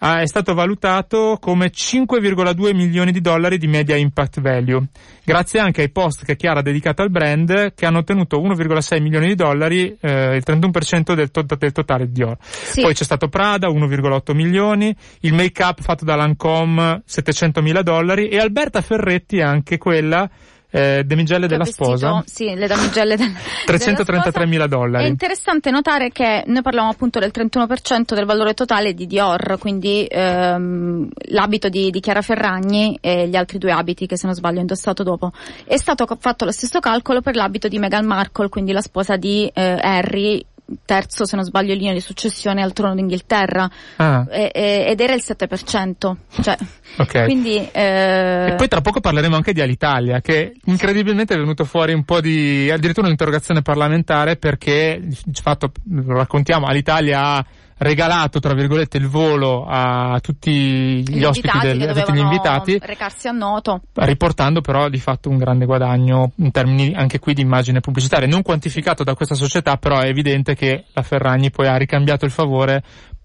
ah, 0.03 0.21
è 0.21 0.27
stato 0.27 0.53
valutato 0.53 1.37
come 1.39 1.71
5,2 1.71 2.75
milioni 2.75 3.11
di 3.11 3.21
dollari 3.21 3.57
di 3.57 3.67
media 3.67 3.95
impact 3.95 4.41
value, 4.41 4.87
grazie 5.23 5.59
anche 5.59 5.81
ai 5.81 5.89
post 5.89 6.25
che 6.25 6.35
Chiara 6.35 6.59
ha 6.59 6.63
dedicato 6.63 7.01
al 7.01 7.09
brand, 7.09 7.73
che 7.73 7.85
hanno 7.85 7.99
ottenuto 7.99 8.39
1,6 8.39 9.01
milioni 9.01 9.27
di 9.27 9.35
dollari, 9.35 9.97
eh, 9.99 10.35
il 10.35 10.43
31% 10.45 11.13
del, 11.13 11.31
to- 11.31 11.43
del 11.43 11.71
totale 11.71 12.07
di 12.07 12.11
Dior. 12.11 12.37
Sì. 12.39 12.81
Poi 12.81 12.93
c'è 12.93 13.03
stato 13.03 13.29
Prada, 13.29 13.69
1,8 13.69 14.33
milioni, 14.33 14.95
il 15.21 15.33
make-up 15.33 15.81
fatto 15.81 16.03
da 16.03 16.15
Lancome, 16.15 17.01
700 17.05 17.61
mila 17.61 17.81
dollari, 17.81 18.27
e 18.27 18.37
Alberta 18.37 18.81
Ferretti 18.81 19.39
anche 19.39 19.77
quella, 19.77 20.29
eh, 20.73 21.03
damigelle 21.03 21.45
della 21.45 21.65
vestito, 21.65 21.95
sposa. 21.95 22.23
Sì, 22.25 22.55
le 22.55 22.65
damigelle 22.65 23.15
de- 23.15 23.31
333 23.65 24.47
mila 24.47 24.65
dollari. 24.65 25.05
È 25.05 25.07
interessante 25.07 25.69
notare 25.69 26.09
che 26.09 26.43
noi 26.47 26.63
parliamo 26.63 26.89
appunto 26.89 27.19
del 27.19 27.31
31% 27.31 28.15
del 28.15 28.25
valore 28.25 28.55
totale 28.55 28.95
di 28.95 29.05
Dior, 29.05 29.57
quindi 29.59 30.07
ehm, 30.09 31.07
l'abito 31.29 31.69
di, 31.69 31.91
di, 31.91 31.99
Chiara 31.99 32.23
Ferragni 32.23 32.97
e 32.99 33.27
gli 33.27 33.36
altri 33.36 33.59
due 33.59 33.71
abiti 33.71 34.07
che 34.07 34.17
se 34.17 34.25
non 34.25 34.36
sbaglio 34.36 34.57
ho 34.57 34.62
indossato 34.62 35.03
dopo. 35.03 35.31
È 35.63 35.77
stato 35.77 36.07
fatto 36.19 36.45
lo 36.45 36.51
stesso 36.51 36.79
calcolo 36.79 37.21
per 37.21 37.36
l'abito 37.36 37.67
di 37.67 37.77
Meghan 37.77 38.05
Markle, 38.05 38.49
quindi 38.49 38.71
la 38.71 38.81
sposa 38.81 39.15
di 39.15 39.47
eh, 39.53 39.77
Harry 39.79 40.43
terzo, 40.86 41.26
se 41.26 41.36
non 41.36 41.45
sbaglio, 41.45 41.73
linea 41.73 41.93
di 41.93 41.99
successione 41.99 42.62
al 42.62 42.73
trono 42.73 42.95
d'Inghilterra 42.95 43.69
ah. 43.97 44.26
e, 44.30 44.52
e, 44.54 44.86
ed 44.89 44.99
era 44.99 45.13
il 45.13 45.23
7%. 45.26 46.15
Cioè, 46.41 46.58
okay. 46.97 47.26
quindi, 47.26 47.58
eh... 47.71 48.47
E 48.52 48.56
poi 48.56 48.67
tra 48.67 48.82
poco 48.82 48.99
parleremo 48.99 49.36
anche 49.36 49.54
di 49.54 49.62
Alitalia, 49.62 50.21
che 50.21 50.54
incredibilmente 50.65 51.34
è 51.34 51.38
venuto 51.38 51.65
fuori 51.65 51.93
un 51.93 52.04
po' 52.04 52.21
di, 52.21 52.69
addirittura 52.71 53.06
un'interrogazione 53.06 53.62
parlamentare 53.62 54.38
perché, 54.38 55.02
di 55.02 55.41
fatto, 55.41 55.71
lo 55.89 56.17
raccontiamo, 56.17 56.65
Alitalia 56.65 57.21
ha 57.21 57.45
regalato, 57.77 58.39
tra 58.39 58.53
virgolette, 58.53 58.97
il 58.97 59.07
volo 59.07 59.65
a 59.67 60.19
tutti 60.21 60.51
gli, 60.51 61.17
gli 61.17 61.23
ospiti 61.23 61.59
del, 61.59 61.89
a 61.89 61.93
tutti 61.93 62.13
gli 62.13 62.19
invitati. 62.19 62.79
Recarsi 62.81 63.27
a 63.27 63.31
noto. 63.31 63.81
Riportando 63.93 64.62
però 64.62 64.89
di 64.89 64.99
fatto 64.99 65.29
un 65.29 65.38
grande 65.38 65.65
guadagno 65.65 66.31
in 66.38 66.51
termini 66.51 66.93
anche 66.93 67.19
qui 67.19 67.33
di 67.33 67.41
immagine 67.41 67.79
pubblicitaria. 67.79 68.27
Non 68.27 68.41
quantificato 68.41 69.03
da 69.03 69.15
questa 69.15 69.36
società, 69.36 69.77
però 69.77 69.99
è 69.99 70.07
evidente 70.07 70.55
che 70.55 70.86
la 70.93 71.01
Ferragni 71.01 71.51
poi 71.51 71.67
ha 71.67 71.77
ricambiato 71.77 72.25
il 72.25 72.31
favore 72.31 72.83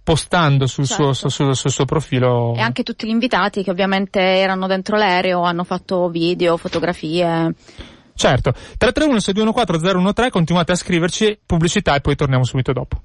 postando 0.08 0.66
sul, 0.66 0.86
certo. 0.86 1.12
suo, 1.12 1.28
sul, 1.28 1.54
sul, 1.54 1.70
suo, 1.70 1.84
profilo. 1.84 2.54
E 2.56 2.60
anche 2.60 2.82
tutti 2.82 3.06
gli 3.06 3.10
invitati 3.10 3.62
che 3.62 3.70
ovviamente 3.70 4.18
erano 4.20 4.66
dentro 4.66 4.96
l'aereo, 4.96 5.42
hanno 5.42 5.64
fatto 5.64 6.08
video, 6.08 6.56
fotografie. 6.56 7.54
Certo, 8.14 8.52
331 8.52 9.20
621 9.20 9.52
4013 9.52 10.30
continuate 10.30 10.72
a 10.72 10.76
scriverci 10.76 11.38
pubblicità 11.44 11.94
e 11.94 12.00
poi 12.00 12.16
torniamo 12.16 12.44
subito 12.44 12.72
dopo. 12.72 13.02